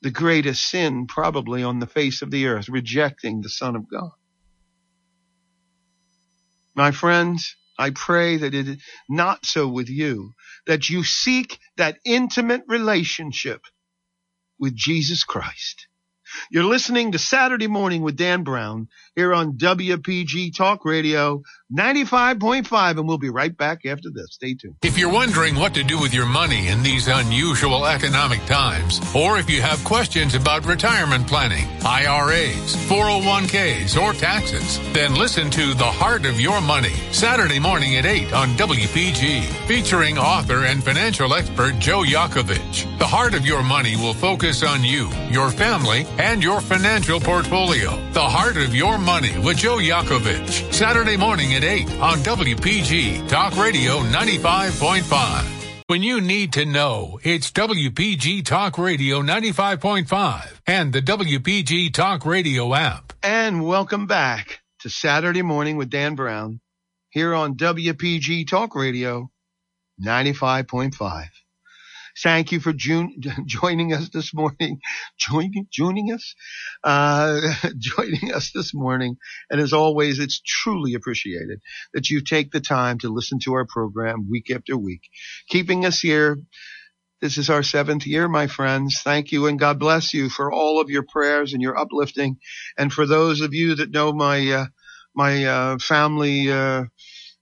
the 0.00 0.10
greatest 0.10 0.68
sin 0.68 1.06
probably 1.06 1.62
on 1.62 1.78
the 1.78 1.86
face 1.86 2.22
of 2.22 2.30
the 2.30 2.46
earth, 2.46 2.68
rejecting 2.68 3.42
the 3.42 3.50
Son 3.50 3.76
of 3.76 3.88
God. 3.88 4.10
My 6.74 6.90
friends, 6.90 7.56
I 7.78 7.90
pray 7.90 8.38
that 8.38 8.54
it 8.54 8.68
is 8.68 8.82
not 9.08 9.44
so 9.44 9.68
with 9.68 9.90
you, 9.90 10.32
that 10.66 10.88
you 10.88 11.04
seek 11.04 11.58
that 11.76 11.98
intimate 12.04 12.62
relationship 12.66 13.60
with 14.58 14.74
Jesus 14.74 15.24
Christ. 15.24 15.88
You're 16.50 16.64
listening 16.64 17.12
to 17.12 17.18
Saturday 17.18 17.66
Morning 17.66 18.02
with 18.02 18.16
Dan 18.16 18.42
Brown 18.42 18.88
here 19.16 19.32
on 19.32 19.52
WPG 19.52 20.56
Talk 20.56 20.84
Radio 20.84 21.42
95.5, 21.72 22.98
and 22.98 23.08
we'll 23.08 23.18
be 23.18 23.30
right 23.30 23.56
back 23.56 23.84
after 23.86 24.10
this. 24.10 24.26
Stay 24.30 24.54
tuned. 24.54 24.76
If 24.82 24.98
you're 24.98 25.12
wondering 25.12 25.56
what 25.56 25.74
to 25.74 25.82
do 25.82 26.00
with 26.00 26.12
your 26.12 26.26
money 26.26 26.68
in 26.68 26.82
these 26.82 27.08
unusual 27.08 27.86
economic 27.86 28.44
times, 28.46 29.00
or 29.14 29.38
if 29.38 29.48
you 29.48 29.62
have 29.62 29.82
questions 29.84 30.34
about 30.34 30.66
retirement 30.66 31.26
planning, 31.26 31.66
IRAs, 31.84 32.76
401ks, 32.88 34.00
or 34.00 34.12
taxes, 34.12 34.78
then 34.92 35.14
listen 35.14 35.50
to 35.50 35.74
The 35.74 35.84
Heart 35.84 36.26
of 36.26 36.40
Your 36.40 36.60
Money, 36.60 36.94
Saturday 37.12 37.58
morning 37.58 37.96
at 37.96 38.06
8 38.06 38.32
on 38.32 38.48
WPG, 38.50 39.42
featuring 39.66 40.18
author 40.18 40.64
and 40.64 40.82
financial 40.82 41.34
expert 41.34 41.78
Joe 41.78 42.02
Yakovich. 42.02 42.98
The 42.98 43.06
Heart 43.06 43.34
of 43.34 43.46
Your 43.46 43.62
Money 43.62 43.96
will 43.96 44.14
focus 44.14 44.62
on 44.62 44.84
you, 44.84 45.08
your 45.30 45.50
family, 45.50 46.06
and 46.18 46.42
your 46.42 46.60
financial 46.60 47.20
portfolio. 47.20 47.90
The 48.12 48.20
Heart 48.20 48.56
of 48.58 48.74
Your 48.74 48.98
Money 49.04 49.38
with 49.38 49.58
Joe 49.58 49.76
Yakovich, 49.76 50.72
Saturday 50.72 51.16
morning 51.16 51.54
at 51.54 51.62
8 51.62 51.90
on 52.00 52.18
WPG 52.18 53.28
Talk 53.28 53.56
Radio 53.56 53.98
95.5. 53.98 55.44
When 55.86 56.02
you 56.02 56.22
need 56.22 56.54
to 56.54 56.64
know, 56.64 57.20
it's 57.22 57.50
WPG 57.52 58.44
Talk 58.44 58.78
Radio 58.78 59.20
95.5 59.20 60.60
and 60.66 60.92
the 60.94 61.02
WPG 61.02 61.92
Talk 61.92 62.24
Radio 62.24 62.74
app. 62.74 63.12
And 63.22 63.66
welcome 63.66 64.06
back 64.06 64.60
to 64.80 64.88
Saturday 64.88 65.42
Morning 65.42 65.76
with 65.76 65.90
Dan 65.90 66.14
Brown 66.14 66.60
here 67.10 67.34
on 67.34 67.56
WPG 67.56 68.48
Talk 68.48 68.74
Radio 68.74 69.30
95.5. 70.02 71.26
Thank 72.22 72.52
you 72.52 72.60
for 72.60 72.72
June, 72.72 73.16
joining 73.46 73.92
us 73.94 74.10
this 74.10 74.34
morning, 74.34 74.80
joining, 75.18 75.66
joining 75.72 76.12
us, 76.12 76.34
uh, 76.84 77.40
joining 77.78 78.32
us 78.34 78.52
this 78.54 78.74
morning. 78.74 79.16
And 79.50 79.60
as 79.60 79.72
always, 79.72 80.18
it's 80.18 80.40
truly 80.46 80.94
appreciated 80.94 81.60
that 81.94 82.10
you 82.10 82.22
take 82.22 82.52
the 82.52 82.60
time 82.60 82.98
to 83.00 83.08
listen 83.08 83.38
to 83.44 83.54
our 83.54 83.66
program 83.66 84.28
week 84.30 84.50
after 84.50 84.76
week, 84.76 85.02
keeping 85.48 85.86
us 85.86 86.00
here. 86.00 86.38
This 87.22 87.38
is 87.38 87.50
our 87.50 87.64
seventh 87.64 88.06
year, 88.06 88.28
my 88.28 88.46
friends. 88.48 89.00
Thank 89.02 89.32
you 89.32 89.46
and 89.48 89.58
God 89.58 89.78
bless 89.80 90.14
you 90.14 90.30
for 90.30 90.52
all 90.52 90.80
of 90.80 90.90
your 90.90 91.04
prayers 91.04 91.52
and 91.54 91.62
your 91.62 91.78
uplifting. 91.78 92.38
And 92.78 92.92
for 92.92 93.06
those 93.06 93.40
of 93.42 93.54
you 93.54 93.76
that 93.76 93.90
know 93.90 94.12
my, 94.12 94.50
uh, 94.52 94.66
my, 95.16 95.44
uh, 95.46 95.78
family, 95.78 96.50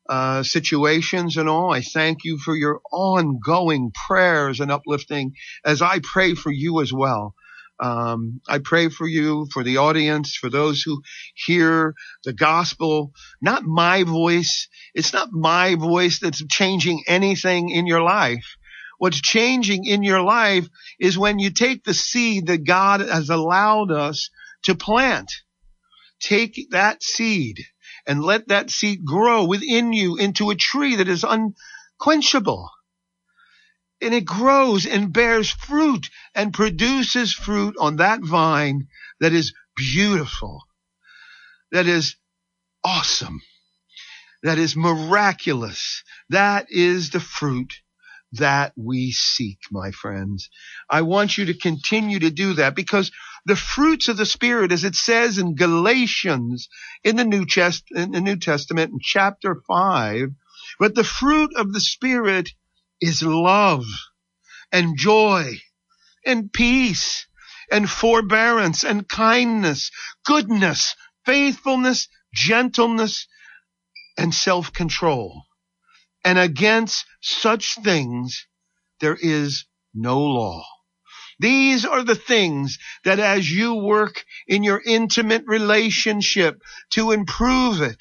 uh, 0.09 0.43
situations 0.43 1.37
and 1.37 1.49
all. 1.49 1.73
I 1.73 1.81
thank 1.81 2.25
you 2.25 2.39
for 2.39 2.55
your 2.57 2.81
ongoing 2.91 3.93
prayers 4.07 4.61
and 4.61 4.71
uplifting 4.71 5.35
as 5.65 5.83
I 5.83 6.01
pray 6.03 6.35
for 6.35 6.51
you 6.51 6.81
as 6.81 6.93
well. 6.93 7.35
Um, 7.81 8.41
I 8.49 8.59
pray 8.59 8.91
for 8.91 9.09
you, 9.09 9.49
for 9.53 9.65
the 9.65 9.79
audience, 9.79 10.37
for 10.37 10.49
those 10.49 10.83
who 10.83 11.03
hear 11.35 11.95
the 12.25 12.33
gospel, 12.33 13.13
not 13.41 13.65
my 13.65 14.05
voice. 14.05 14.69
It's 14.95 15.13
not 15.13 15.33
my 15.33 15.75
voice 15.75 16.21
that's 16.21 16.45
changing 16.47 17.03
anything 17.09 17.71
in 17.71 17.87
your 17.87 18.03
life. 18.03 18.57
What's 18.99 19.21
changing 19.21 19.85
in 19.85 20.05
your 20.05 20.23
life 20.23 20.69
is 21.01 21.19
when 21.19 21.41
you 21.41 21.51
take 21.51 21.83
the 21.83 21.95
seed 21.95 22.47
that 22.47 22.65
God 22.65 23.01
has 23.01 23.31
allowed 23.31 23.91
us 23.91 24.31
to 24.65 24.77
plant. 24.77 25.33
Take 26.21 26.71
that 26.71 27.03
seed 27.03 27.65
and 28.07 28.23
let 28.23 28.49
that 28.49 28.71
seed 28.71 29.05
grow 29.05 29.45
within 29.45 29.93
you 29.93 30.17
into 30.17 30.51
a 30.51 30.57
tree 30.57 30.97
that 30.97 31.09
is 31.09 31.25
unquenchable. 31.25 32.71
And 34.01 34.13
it 34.15 34.25
grows 34.25 34.87
and 34.87 35.13
bears 35.13 35.51
fruit 35.51 36.09
and 36.35 36.53
produces 36.53 37.33
fruit 37.33 37.77
on 37.79 37.97
that 37.97 38.21
vine 38.23 38.89
that 39.21 39.33
is 39.33 39.55
beautiful, 39.77 40.63
that 41.71 41.87
is 41.87 42.17
awesome, 42.85 43.41
that 44.43 44.59
is 44.59 44.75
miraculous. 44.77 46.03
That 46.31 46.67
is 46.71 47.11
the 47.11 47.21
fruit 47.21 47.73
that 48.33 48.73
we 48.77 49.13
seek, 49.13 49.59
my 49.71 49.91
friends. 49.93 50.49
I 50.91 51.03
want 51.03 51.37
you 51.39 51.47
to 51.47 51.55
continue 51.55 52.19
to 52.21 52.31
do 52.31 52.55
that 52.55 52.75
because 52.75 53.13
the 53.47 53.57
fruits 53.57 54.09
of 54.09 54.17
the 54.17 54.27
Spirit, 54.27 54.73
as 54.73 54.85
it 54.85 54.95
says 54.95 55.39
in 55.39 55.57
Galatians 55.57 56.69
in 57.05 57.17
the 57.17 57.25
New, 57.25 57.47
Chest- 57.47 57.91
in 57.91 58.13
the 58.13 58.21
New 58.21 58.37
Testament 58.37 58.93
in 58.93 59.01
chapter 59.03 59.57
5, 59.67 60.31
but 60.79 60.95
the 60.95 61.05
fruit 61.05 61.53
of 61.57 61.73
the 61.73 61.81
Spirit 61.81 62.51
is 63.01 63.23
love 63.23 63.85
and 64.73 64.97
joy 64.99 65.59
and 66.27 66.53
peace 66.53 67.27
and 67.73 67.89
forbearance 67.91 68.85
and 68.85 69.09
kindness, 69.09 69.91
goodness, 70.27 70.95
faithfulness, 71.27 72.09
gentleness, 72.35 73.29
and 74.19 74.35
self-control. 74.35 75.43
And 76.25 76.39
against 76.39 77.07
such 77.21 77.77
things 77.77 78.47
there 79.01 79.17
is 79.21 79.67
no 79.95 80.21
law. 80.21 80.65
These 81.43 81.85
are 81.85 82.05
the 82.05 82.15
things 82.15 82.79
that 83.03 83.19
as 83.19 83.51
you 83.51 83.75
work 83.75 84.25
in 84.47 84.63
your 84.63 84.81
intimate 84.81 85.43
relationship 85.45 86.63
to 86.91 87.11
improve 87.11 87.83
it, 87.83 88.01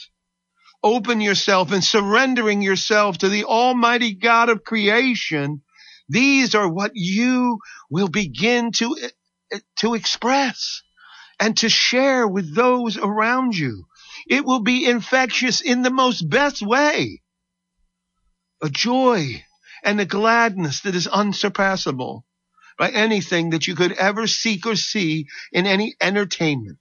open 0.83 1.21
yourself 1.21 1.71
and 1.71 1.83
surrendering 1.83 2.61
yourself 2.61 3.17
to 3.17 3.29
the 3.29 3.45
Almighty 3.45 4.13
God 4.13 4.49
of 4.49 4.63
creation, 4.63 5.63
these 6.07 6.53
are 6.53 6.71
what 6.71 6.91
you 6.93 7.57
will 7.89 8.09
begin 8.09 8.73
to, 8.73 8.95
eh, 9.51 9.59
to 9.77 9.95
express 9.95 10.83
and 11.39 11.57
to 11.57 11.69
share 11.69 12.27
with 12.27 12.53
those 12.53 12.95
around 12.95 13.57
you. 13.57 13.87
It 14.27 14.45
will 14.45 14.61
be 14.61 14.85
infectious 14.85 15.61
in 15.61 15.81
the 15.81 15.89
most 15.89 16.29
best 16.29 16.61
way. 16.61 17.23
A 18.61 18.69
joy 18.69 19.43
and 19.83 19.99
a 19.99 20.05
gladness 20.05 20.81
that 20.81 20.93
is 20.93 21.07
unsurpassable 21.07 22.23
by 22.81 22.89
anything 22.89 23.51
that 23.51 23.67
you 23.67 23.75
could 23.75 23.91
ever 23.91 24.25
seek 24.25 24.65
or 24.65 24.75
see 24.75 25.27
in 25.51 25.67
any 25.67 25.93
entertainment. 26.01 26.79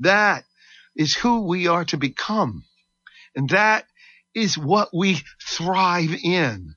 That 0.00 0.42
is 0.96 1.14
who 1.14 1.46
we 1.46 1.68
are 1.68 1.84
to 1.84 1.96
become. 1.96 2.64
And 3.36 3.48
that 3.50 3.84
is 4.34 4.58
what 4.58 4.88
we 4.92 5.20
thrive 5.40 6.12
in. 6.24 6.74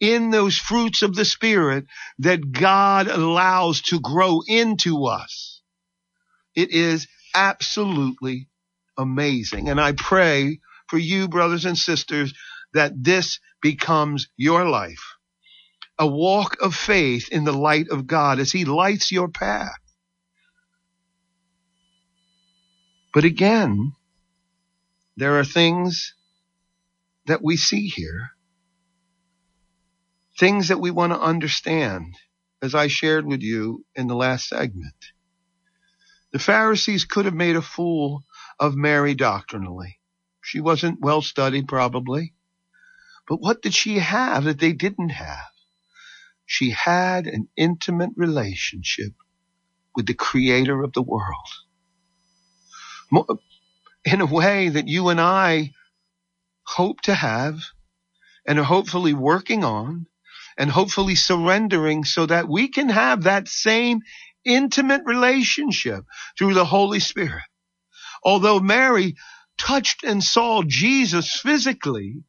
In 0.00 0.32
those 0.32 0.58
fruits 0.58 1.00
of 1.00 1.14
the 1.14 1.24
Spirit 1.24 1.86
that 2.18 2.52
God 2.52 3.08
allows 3.08 3.80
to 3.84 4.00
grow 4.00 4.42
into 4.46 5.06
us. 5.06 5.62
It 6.54 6.72
is 6.72 7.08
absolutely 7.34 8.50
amazing. 8.98 9.70
And 9.70 9.80
I 9.80 9.92
pray 9.92 10.60
for 10.88 10.98
you, 10.98 11.28
brothers 11.28 11.64
and 11.64 11.78
sisters, 11.78 12.34
that 12.74 12.92
this 13.02 13.40
becomes 13.62 14.28
your 14.36 14.68
life. 14.68 15.14
A 15.98 16.06
walk 16.06 16.56
of 16.60 16.74
faith 16.74 17.28
in 17.30 17.44
the 17.44 17.52
light 17.52 17.88
of 17.88 18.06
God 18.06 18.40
as 18.40 18.50
He 18.50 18.64
lights 18.64 19.12
your 19.12 19.28
path. 19.28 19.78
But 23.12 23.24
again, 23.24 23.92
there 25.16 25.38
are 25.38 25.44
things 25.44 26.14
that 27.26 27.42
we 27.42 27.56
see 27.56 27.86
here, 27.86 28.30
things 30.38 30.68
that 30.68 30.80
we 30.80 30.90
want 30.90 31.12
to 31.12 31.20
understand, 31.20 32.16
as 32.60 32.74
I 32.74 32.88
shared 32.88 33.24
with 33.24 33.40
you 33.40 33.84
in 33.94 34.08
the 34.08 34.16
last 34.16 34.48
segment. 34.48 34.94
The 36.32 36.40
Pharisees 36.40 37.04
could 37.04 37.26
have 37.26 37.34
made 37.34 37.54
a 37.54 37.62
fool 37.62 38.24
of 38.58 38.74
Mary 38.74 39.14
doctrinally. 39.14 40.00
She 40.42 40.60
wasn't 40.60 41.00
well 41.00 41.22
studied, 41.22 41.68
probably. 41.68 42.34
But 43.28 43.40
what 43.40 43.62
did 43.62 43.74
she 43.74 44.00
have 44.00 44.44
that 44.44 44.58
they 44.58 44.72
didn't 44.72 45.10
have? 45.10 45.53
She 46.46 46.70
had 46.70 47.26
an 47.26 47.48
intimate 47.56 48.10
relationship 48.16 49.12
with 49.96 50.06
the 50.06 50.14
creator 50.14 50.82
of 50.82 50.92
the 50.92 51.02
world. 51.02 51.48
In 54.04 54.20
a 54.20 54.26
way 54.26 54.68
that 54.68 54.88
you 54.88 55.08
and 55.08 55.20
I 55.20 55.72
hope 56.66 57.00
to 57.02 57.14
have 57.14 57.60
and 58.46 58.58
are 58.58 58.64
hopefully 58.64 59.14
working 59.14 59.64
on 59.64 60.06
and 60.58 60.70
hopefully 60.70 61.14
surrendering 61.14 62.04
so 62.04 62.26
that 62.26 62.48
we 62.48 62.68
can 62.68 62.88
have 62.88 63.24
that 63.24 63.48
same 63.48 64.00
intimate 64.44 65.02
relationship 65.04 66.04
through 66.38 66.54
the 66.54 66.64
Holy 66.64 67.00
Spirit. 67.00 67.42
Although 68.22 68.60
Mary 68.60 69.16
touched 69.58 70.04
and 70.04 70.22
saw 70.22 70.62
Jesus 70.66 71.40
physically, 71.40 72.24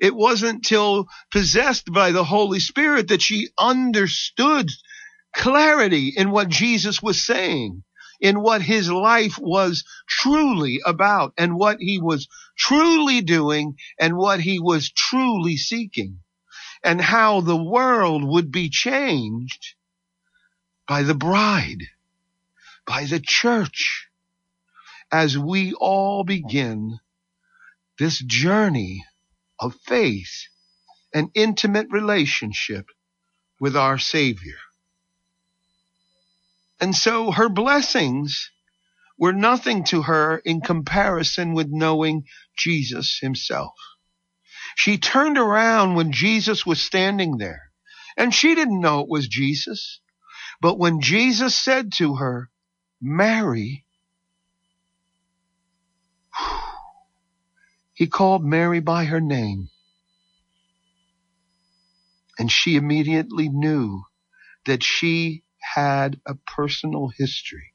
it 0.00 0.14
wasn't 0.14 0.64
till 0.64 1.08
possessed 1.30 1.92
by 1.92 2.12
the 2.12 2.24
Holy 2.24 2.60
Spirit 2.60 3.08
that 3.08 3.22
she 3.22 3.48
understood 3.58 4.70
clarity 5.34 6.08
in 6.16 6.30
what 6.30 6.48
Jesus 6.48 7.02
was 7.02 7.24
saying, 7.24 7.82
in 8.20 8.40
what 8.40 8.62
his 8.62 8.90
life 8.90 9.38
was 9.38 9.84
truly 10.08 10.80
about 10.84 11.34
and 11.36 11.56
what 11.56 11.78
he 11.80 11.98
was 11.98 12.28
truly 12.56 13.20
doing 13.20 13.76
and 13.98 14.16
what 14.16 14.40
he 14.40 14.58
was 14.58 14.90
truly 14.90 15.56
seeking 15.56 16.20
and 16.82 17.00
how 17.00 17.40
the 17.40 17.56
world 17.56 18.24
would 18.24 18.52
be 18.52 18.68
changed 18.68 19.74
by 20.86 21.02
the 21.02 21.14
bride, 21.14 21.82
by 22.86 23.04
the 23.04 23.20
church, 23.20 24.08
as 25.10 25.36
we 25.38 25.72
all 25.72 26.24
begin 26.24 26.98
this 27.98 28.18
journey 28.18 29.04
of 29.58 29.74
faith 29.86 30.46
and 31.14 31.30
intimate 31.34 31.88
relationship 31.90 32.86
with 33.60 33.76
our 33.76 33.98
Savior. 33.98 34.58
And 36.80 36.94
so 36.94 37.30
her 37.30 37.48
blessings 37.48 38.50
were 39.18 39.32
nothing 39.32 39.84
to 39.84 40.02
her 40.02 40.38
in 40.38 40.60
comparison 40.60 41.54
with 41.54 41.68
knowing 41.70 42.24
Jesus 42.56 43.18
himself. 43.20 43.74
She 44.76 44.98
turned 44.98 45.38
around 45.38 45.94
when 45.94 46.12
Jesus 46.12 46.66
was 46.66 46.80
standing 46.80 47.38
there 47.38 47.70
and 48.16 48.34
she 48.34 48.54
didn't 48.54 48.80
know 48.80 49.00
it 49.00 49.08
was 49.08 49.28
Jesus. 49.28 50.00
But 50.60 50.78
when 50.78 51.00
Jesus 51.00 51.56
said 51.56 51.92
to 51.98 52.16
her, 52.16 52.50
Mary, 53.00 53.83
he 57.94 58.08
called 58.08 58.44
Mary 58.44 58.80
by 58.80 59.04
her 59.04 59.20
name. 59.20 59.70
And 62.38 62.50
she 62.50 62.74
immediately 62.74 63.48
knew 63.48 64.02
that 64.66 64.82
she 64.82 65.44
had 65.74 66.20
a 66.26 66.34
personal 66.34 67.08
history 67.16 67.72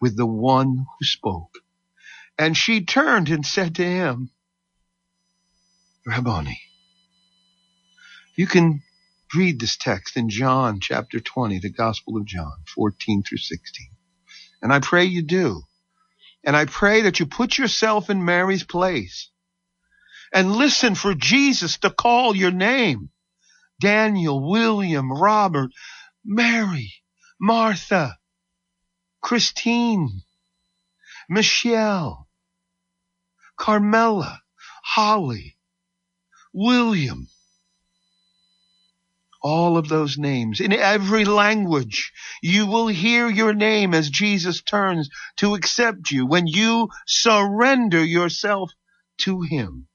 with 0.00 0.16
the 0.16 0.26
one 0.26 0.76
who 0.76 1.04
spoke. 1.04 1.58
And 2.38 2.56
she 2.56 2.84
turned 2.84 3.28
and 3.28 3.44
said 3.44 3.74
to 3.76 3.84
him, 3.84 4.30
Rabboni. 6.06 6.60
You 8.36 8.46
can 8.46 8.82
read 9.34 9.58
this 9.58 9.76
text 9.76 10.16
in 10.16 10.28
John 10.28 10.78
chapter 10.80 11.18
20, 11.18 11.58
the 11.58 11.72
Gospel 11.72 12.16
of 12.16 12.26
John, 12.26 12.52
14 12.72 13.24
through 13.24 13.38
16. 13.38 13.88
And 14.62 14.72
I 14.72 14.78
pray 14.78 15.04
you 15.06 15.22
do. 15.22 15.62
And 16.44 16.54
I 16.54 16.66
pray 16.66 17.02
that 17.02 17.18
you 17.18 17.26
put 17.26 17.58
yourself 17.58 18.08
in 18.08 18.24
Mary's 18.24 18.62
place 18.62 19.30
and 20.32 20.56
listen 20.56 20.94
for 20.94 21.14
Jesus 21.14 21.78
to 21.78 21.90
call 21.90 22.36
your 22.36 22.50
name. 22.50 23.10
Daniel, 23.80 24.48
William, 24.48 25.12
Robert, 25.12 25.70
Mary, 26.24 26.92
Martha, 27.40 28.16
Christine, 29.20 30.22
Michelle, 31.28 32.28
Carmela, 33.58 34.40
Holly, 34.84 35.56
William, 36.52 37.28
all 39.42 39.76
of 39.76 39.88
those 39.88 40.18
names. 40.18 40.60
In 40.60 40.72
every 40.72 41.24
language, 41.24 42.12
you 42.42 42.66
will 42.66 42.88
hear 42.88 43.28
your 43.28 43.54
name 43.54 43.94
as 43.94 44.10
Jesus 44.10 44.62
turns 44.62 45.08
to 45.36 45.54
accept 45.54 46.10
you 46.10 46.26
when 46.26 46.46
you 46.46 46.88
surrender 47.06 48.04
yourself 48.04 48.72
to 49.18 49.42
Him. 49.42 49.88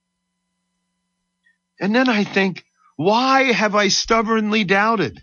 And 1.81 1.95
then 1.95 2.07
I 2.07 2.23
think, 2.23 2.63
why 2.95 3.51
have 3.51 3.73
I 3.73 3.87
stubbornly 3.87 4.63
doubted? 4.63 5.21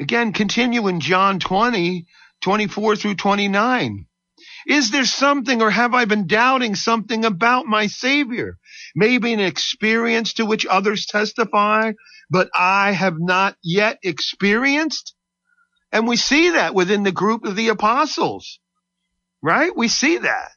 Again, 0.00 0.32
continue 0.32 0.88
in 0.88 1.00
John 1.00 1.38
20, 1.38 2.06
24 2.40 2.96
through 2.96 3.14
29. 3.16 4.06
Is 4.66 4.90
there 4.90 5.04
something 5.04 5.62
or 5.62 5.70
have 5.70 5.94
I 5.94 6.06
been 6.06 6.26
doubting 6.26 6.74
something 6.74 7.24
about 7.24 7.66
my 7.66 7.86
Savior? 7.86 8.56
Maybe 8.94 9.32
an 9.34 9.40
experience 9.40 10.34
to 10.34 10.46
which 10.46 10.66
others 10.66 11.06
testify, 11.06 11.92
but 12.30 12.48
I 12.54 12.92
have 12.92 13.16
not 13.18 13.56
yet 13.62 13.98
experienced? 14.02 15.14
And 15.92 16.08
we 16.08 16.16
see 16.16 16.50
that 16.50 16.74
within 16.74 17.02
the 17.02 17.12
group 17.12 17.44
of 17.44 17.56
the 17.56 17.68
apostles, 17.68 18.58
right? 19.42 19.74
We 19.76 19.88
see 19.88 20.18
that. 20.18 20.50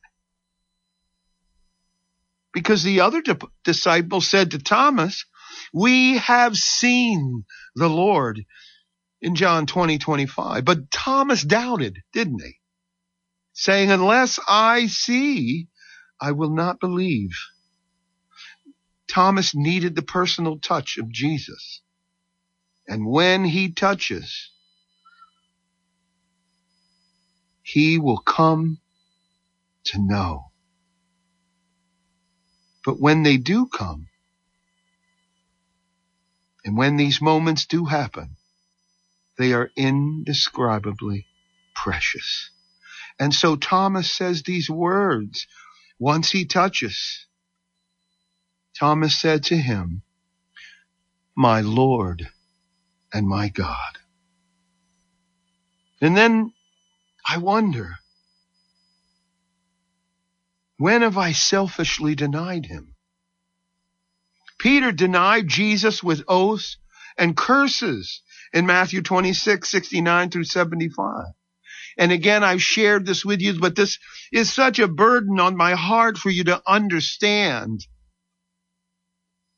Because 2.54 2.84
the 2.84 3.02
other 3.02 3.22
di- 3.22 3.38
disciples 3.64 4.28
said 4.28 4.52
to 4.52 4.60
Thomas, 4.60 5.26
we 5.74 6.18
have 6.18 6.58
seen 6.58 7.46
the 7.76 7.90
Lord 7.90 8.44
in 9.22 9.36
John 9.36 9.66
20, 9.66 9.98
25. 9.98 10.66
But 10.66 10.92
Thomas 10.92 11.44
doubted, 11.44 11.98
didn't 12.14 12.42
he? 12.42 12.54
Saying, 13.54 13.92
unless 13.92 14.40
I 14.48 14.88
see, 14.88 15.68
I 16.22 16.32
will 16.32 16.52
not 16.52 16.80
believe. 16.80 17.32
Thomas 19.10 19.56
needed 19.56 19.96
the 19.96 20.02
personal 20.02 20.60
touch 20.60 20.98
of 20.98 21.12
Jesus. 21.12 21.82
And 22.88 23.06
when 23.06 23.46
he 23.46 23.72
touches, 23.72 24.52
he 27.64 28.00
will 28.00 28.20
come 28.20 28.80
to 29.86 30.00
know. 30.00 30.49
But 32.86 33.00
when 33.00 33.24
they 33.24 33.38
do 33.38 33.68
come, 33.68 34.08
and 36.66 36.78
when 36.78 36.98
these 36.98 37.22
moments 37.22 37.66
do 37.66 37.86
happen, 37.86 38.36
they 39.38 39.54
are 39.54 39.72
indescribably 39.78 41.26
precious. 41.76 42.52
And 43.20 43.34
so 43.34 43.56
Thomas 43.56 44.12
says 44.12 44.44
these 44.44 44.70
words 44.70 45.48
once 46.00 46.32
he 46.32 46.46
touches. 46.46 47.26
Thomas 48.78 49.20
said 49.20 49.44
to 49.46 49.58
him, 49.58 50.04
My 51.36 51.62
Lord 51.62 52.30
and 53.14 53.28
my 53.28 53.50
God. 53.50 53.98
And 56.02 56.16
then 56.16 56.54
I 57.28 57.38
wonder, 57.38 57.96
when 60.80 61.02
have 61.02 61.18
I 61.18 61.34
selfishly 61.34 62.16
denied 62.16 62.66
him? 62.66 62.96
Peter 64.60 64.94
denied 64.94 65.50
Jesus 65.50 66.02
with 66.02 66.24
oaths 66.26 66.78
and 67.18 67.36
curses 67.36 68.22
in 68.54 68.66
Matthew 68.66 69.02
26, 69.02 69.70
69 69.70 70.30
through 70.30 70.46
75. 70.46 71.26
And 71.98 72.14
again, 72.14 72.46
I've 72.46 72.64
shared 72.64 73.06
this 73.06 73.26
with 73.26 73.42
you, 73.42 73.60
but 73.60 73.76
this 73.76 74.00
is 74.32 74.54
such 74.54 74.80
a 74.80 74.88
burden 74.88 75.38
on 75.42 75.58
my 75.58 75.76
heart 75.76 76.18
for 76.18 76.30
you 76.30 76.46
to 76.46 76.62
understand. 76.66 77.86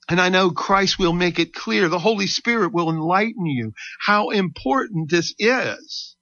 And 0.09 0.19
I 0.19 0.29
know 0.29 0.49
Christ 0.49 0.97
will 0.97 1.13
make 1.13 1.37
it 1.37 1.53
clear. 1.53 1.87
The 1.87 1.99
Holy 1.99 2.25
Spirit 2.25 2.73
will 2.73 2.89
enlighten 2.89 3.45
you 3.45 3.73
how 3.99 4.31
important 4.31 5.11
this 5.11 5.35
is. 5.37 6.15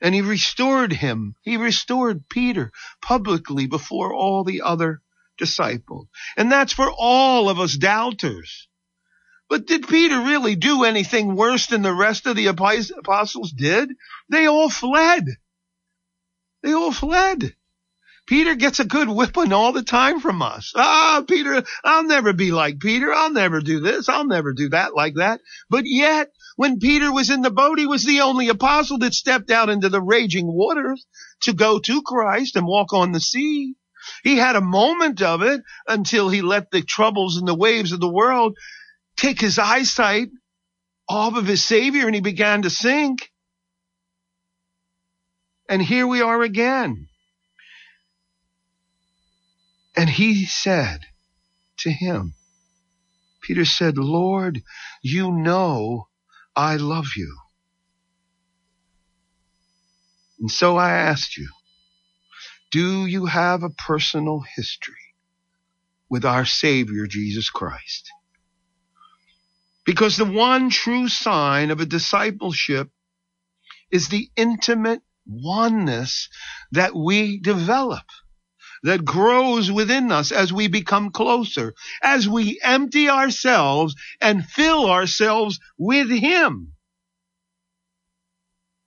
And 0.00 0.14
he 0.14 0.20
restored 0.20 0.92
him. 0.92 1.34
He 1.42 1.56
restored 1.56 2.28
Peter 2.28 2.70
publicly 3.00 3.66
before 3.66 4.12
all 4.14 4.44
the 4.44 4.62
other 4.62 5.00
disciples. 5.38 6.08
And 6.36 6.50
that's 6.50 6.72
for 6.72 6.90
all 6.90 7.48
of 7.48 7.58
us 7.58 7.76
doubters. 7.76 8.68
But 9.48 9.66
did 9.66 9.88
Peter 9.88 10.20
really 10.20 10.56
do 10.56 10.84
anything 10.84 11.36
worse 11.36 11.66
than 11.66 11.82
the 11.82 11.94
rest 11.94 12.26
of 12.26 12.36
the 12.36 12.46
apostles 12.46 13.52
did? 13.52 13.90
They 14.28 14.46
all 14.46 14.68
fled. 14.68 15.24
They 16.62 16.72
all 16.72 16.92
fled. 16.92 17.54
Peter 18.26 18.56
gets 18.56 18.80
a 18.80 18.84
good 18.84 19.08
whipping 19.08 19.52
all 19.52 19.72
the 19.72 19.82
time 19.82 20.20
from 20.20 20.42
us. 20.42 20.72
Ah, 20.74 21.22
Peter, 21.26 21.62
I'll 21.84 22.04
never 22.04 22.32
be 22.32 22.50
like 22.50 22.80
Peter. 22.80 23.12
I'll 23.12 23.32
never 23.32 23.60
do 23.60 23.80
this. 23.80 24.08
I'll 24.08 24.26
never 24.26 24.52
do 24.52 24.70
that 24.70 24.94
like 24.94 25.14
that. 25.14 25.40
But 25.70 25.84
yet, 25.86 26.30
when 26.56 26.80
Peter 26.80 27.12
was 27.12 27.30
in 27.30 27.42
the 27.42 27.50
boat, 27.50 27.78
he 27.78 27.86
was 27.86 28.04
the 28.04 28.22
only 28.22 28.48
apostle 28.48 28.98
that 28.98 29.14
stepped 29.14 29.50
out 29.50 29.68
into 29.68 29.88
the 29.88 30.02
raging 30.02 30.46
waters 30.48 31.06
to 31.42 31.52
go 31.52 31.78
to 31.78 32.02
Christ 32.02 32.56
and 32.56 32.66
walk 32.66 32.92
on 32.92 33.12
the 33.12 33.20
sea. 33.20 33.74
He 34.24 34.36
had 34.36 34.56
a 34.56 34.60
moment 34.60 35.22
of 35.22 35.42
it 35.42 35.60
until 35.86 36.28
he 36.28 36.42
let 36.42 36.70
the 36.70 36.82
troubles 36.82 37.36
and 37.36 37.46
the 37.46 37.54
waves 37.54 37.92
of 37.92 38.00
the 38.00 38.12
world 38.12 38.56
take 39.16 39.40
his 39.40 39.58
eyesight 39.58 40.28
off 41.08 41.36
of 41.36 41.46
his 41.46 41.64
Savior 41.64 42.06
and 42.06 42.14
he 42.14 42.20
began 42.20 42.62
to 42.62 42.70
sink. 42.70 43.30
And 45.68 45.82
here 45.82 46.06
we 46.06 46.22
are 46.22 46.42
again. 46.42 47.08
And 49.96 50.10
he 50.10 50.44
said 50.44 51.00
to 51.78 51.90
him, 51.90 52.34
Peter 53.40 53.64
said, 53.64 53.96
Lord, 53.96 54.62
you 55.02 55.32
know 55.32 56.08
I 56.54 56.76
love 56.76 57.10
you. 57.16 57.36
And 60.38 60.50
so 60.50 60.76
I 60.76 60.90
asked 60.90 61.36
you, 61.36 61.48
do 62.70 63.06
you 63.06 63.26
have 63.26 63.62
a 63.62 63.70
personal 63.70 64.40
history 64.40 64.94
with 66.10 66.24
our 66.24 66.44
Savior, 66.44 67.06
Jesus 67.06 67.48
Christ? 67.48 68.10
Because 69.84 70.16
the 70.16 70.24
one 70.24 70.68
true 70.68 71.08
sign 71.08 71.70
of 71.70 71.80
a 71.80 71.86
discipleship 71.86 72.90
is 73.90 74.08
the 74.08 74.28
intimate 74.36 75.00
oneness 75.26 76.28
that 76.72 76.94
we 76.94 77.38
develop, 77.38 78.04
that 78.86 79.04
grows 79.04 79.70
within 79.70 80.12
us 80.12 80.30
as 80.30 80.52
we 80.52 80.68
become 80.68 81.10
closer, 81.10 81.74
as 82.02 82.28
we 82.28 82.60
empty 82.62 83.08
ourselves 83.08 83.96
and 84.20 84.46
fill 84.46 84.88
ourselves 84.88 85.58
with 85.76 86.08
Him. 86.08 86.72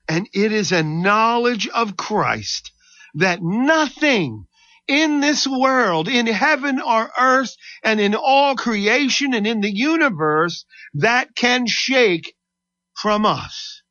And 0.07 0.27
it 0.33 0.53
is 0.53 0.71
a 0.71 0.83
knowledge 0.83 1.67
of 1.67 1.97
Christ 1.97 2.71
that 3.15 3.41
nothing 3.41 4.45
in 4.87 5.19
this 5.19 5.45
world, 5.45 6.07
in 6.07 6.27
heaven 6.27 6.79
or 6.79 7.11
earth, 7.19 7.53
and 7.83 7.99
in 7.99 8.15
all 8.15 8.55
creation 8.55 9.33
and 9.33 9.45
in 9.45 9.59
the 9.59 9.71
universe 9.71 10.63
that 10.93 11.35
can 11.35 11.67
shake 11.67 12.33
from 12.95 13.25
us. 13.25 13.81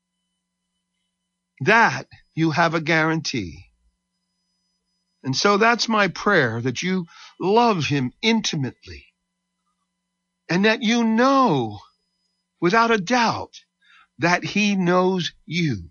That 1.61 2.07
you 2.35 2.53
have 2.53 2.73
a 2.73 2.81
guarantee. 2.81 3.68
And 5.23 5.37
so 5.37 5.57
that's 5.57 5.89
my 5.89 6.09
prayer 6.09 6.61
that 6.61 6.83
you 6.83 7.07
love 7.41 7.87
him 7.87 8.13
intimately 8.23 9.07
and 10.49 10.65
that 10.65 10.83
you 10.83 11.05
know 11.05 11.81
without 12.61 12.91
a 12.91 12.99
doubt 12.99 13.55
that 14.19 14.45
he 14.45 14.77
knows 14.77 15.33
you. 15.47 15.89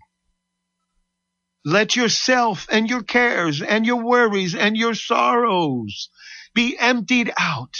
Let 1.64 1.96
yourself 1.96 2.66
and 2.70 2.88
your 2.88 3.02
cares 3.02 3.60
and 3.60 3.84
your 3.84 4.02
worries 4.02 4.54
and 4.54 4.76
your 4.76 4.94
sorrows 4.94 6.08
be 6.54 6.76
emptied 6.78 7.30
out. 7.38 7.74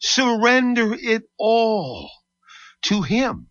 Surrender 0.00 0.94
it 0.94 1.22
all 1.38 2.10
to 2.82 3.02
Him 3.02 3.48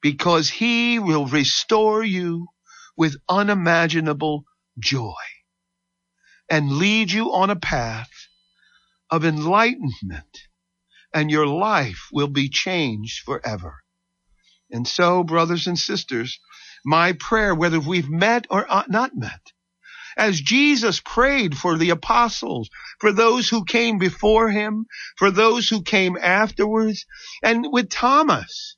because 0.00 0.48
He 0.48 1.00
will 1.00 1.26
restore 1.26 2.04
you 2.04 2.46
with 2.96 3.16
unimaginable 3.28 4.44
joy 4.78 5.14
and 6.48 6.72
lead 6.72 7.10
you 7.10 7.32
on 7.32 7.50
a 7.50 7.56
path 7.56 8.10
of 9.10 9.24
enlightenment 9.24 10.38
and 11.14 11.30
your 11.30 11.46
life 11.46 12.08
will 12.12 12.28
be 12.28 12.48
changed 12.48 13.22
forever. 13.24 13.76
And 14.70 14.86
so, 14.86 15.22
brothers 15.22 15.66
and 15.68 15.78
sisters, 15.78 16.40
my 16.84 17.12
prayer, 17.12 17.54
whether 17.54 17.78
we've 17.78 18.10
met 18.10 18.46
or 18.50 18.70
uh, 18.70 18.82
not 18.88 19.12
met. 19.14 19.52
As 20.16 20.40
Jesus 20.40 21.00
prayed 21.00 21.56
for 21.56 21.76
the 21.76 21.90
apostles, 21.90 22.68
for 23.00 23.12
those 23.12 23.48
who 23.48 23.64
came 23.64 23.98
before 23.98 24.50
him, 24.50 24.86
for 25.16 25.30
those 25.30 25.68
who 25.68 25.82
came 25.82 26.16
afterwards, 26.16 27.04
and 27.42 27.66
with 27.70 27.88
Thomas, 27.88 28.76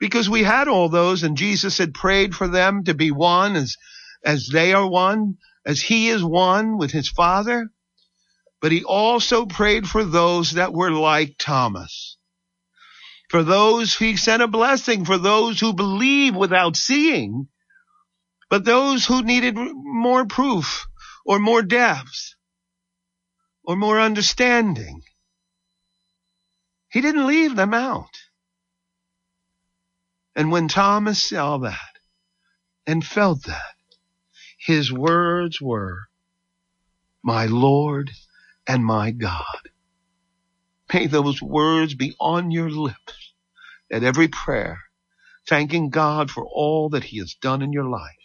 because 0.00 0.28
we 0.28 0.42
had 0.42 0.68
all 0.68 0.88
those 0.88 1.22
and 1.22 1.36
Jesus 1.36 1.78
had 1.78 1.94
prayed 1.94 2.34
for 2.34 2.48
them 2.48 2.84
to 2.84 2.94
be 2.94 3.10
one 3.10 3.56
as, 3.56 3.76
as 4.24 4.48
they 4.52 4.72
are 4.72 4.88
one, 4.88 5.36
as 5.68 5.80
he 5.80 6.08
is 6.08 6.24
one 6.24 6.78
with 6.78 6.90
his 6.90 7.08
Father. 7.08 7.68
But 8.60 8.72
he 8.72 8.82
also 8.82 9.46
prayed 9.46 9.88
for 9.88 10.02
those 10.02 10.52
that 10.52 10.72
were 10.72 10.90
like 10.90 11.36
Thomas 11.38 12.18
for 13.28 13.42
those 13.42 13.96
he 13.96 14.16
sent 14.16 14.42
a 14.42 14.48
blessing 14.48 15.04
for 15.04 15.18
those 15.18 15.60
who 15.60 15.74
believe 15.74 16.34
without 16.34 16.76
seeing, 16.76 17.48
but 18.48 18.64
those 18.64 19.04
who 19.04 19.22
needed 19.22 19.54
more 19.56 20.24
proof 20.24 20.86
or 21.26 21.38
more 21.38 21.62
depth 21.62 22.34
or 23.62 23.76
more 23.76 24.00
understanding. 24.00 25.02
He 26.90 27.02
didn't 27.02 27.26
leave 27.26 27.54
them 27.54 27.74
out. 27.74 28.08
And 30.34 30.50
when 30.50 30.68
Thomas 30.68 31.22
saw 31.22 31.58
that 31.58 31.98
and 32.86 33.04
felt 33.04 33.42
that, 33.44 33.74
his 34.58 34.92
words 34.92 35.60
were, 35.60 36.08
my 37.22 37.46
Lord 37.46 38.10
and 38.66 38.84
my 38.84 39.12
God. 39.12 39.70
May 40.92 41.06
those 41.06 41.42
words 41.42 41.94
be 41.94 42.14
on 42.20 42.50
your 42.50 42.70
lips 42.70 43.34
at 43.92 44.04
every 44.04 44.28
prayer, 44.28 44.80
thanking 45.48 45.90
God 45.90 46.30
for 46.30 46.44
all 46.46 46.90
that 46.90 47.04
He 47.04 47.18
has 47.18 47.34
done 47.34 47.62
in 47.62 47.72
your 47.72 47.88
life, 47.88 48.16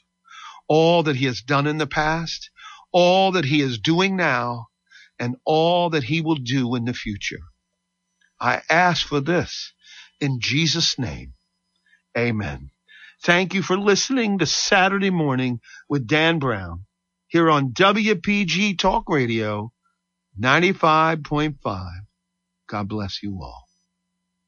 all 0.67 1.03
that 1.03 1.15
He 1.17 1.25
has 1.25 1.41
done 1.41 1.67
in 1.67 1.77
the 1.77 1.87
past, 1.87 2.49
all 2.91 3.33
that 3.33 3.45
He 3.45 3.61
is 3.61 3.79
doing 3.79 4.15
now, 4.15 4.67
and 5.19 5.35
all 5.45 5.91
that 5.91 6.03
He 6.03 6.21
will 6.21 6.35
do 6.35 6.75
in 6.75 6.85
the 6.85 6.93
future. 6.93 7.41
I 8.39 8.61
ask 8.69 9.07
for 9.07 9.21
this 9.21 9.73
in 10.19 10.39
Jesus' 10.39 10.99
name. 10.99 11.33
Amen. 12.17 12.71
Thank 13.23 13.53
you 13.53 13.63
for 13.63 13.77
listening 13.77 14.39
to 14.39 14.47
Saturday 14.47 15.11
morning 15.11 15.61
with 15.89 16.07
Dan 16.07 16.39
Brown 16.39 16.85
here 17.27 17.51
on 17.51 17.71
WPG 17.73 18.79
Talk 18.79 19.09
Radio 19.09 19.71
95.5. 20.39 21.89
God 22.69 22.89
bless 22.89 23.23
you 23.23 23.39
all. 23.41 23.65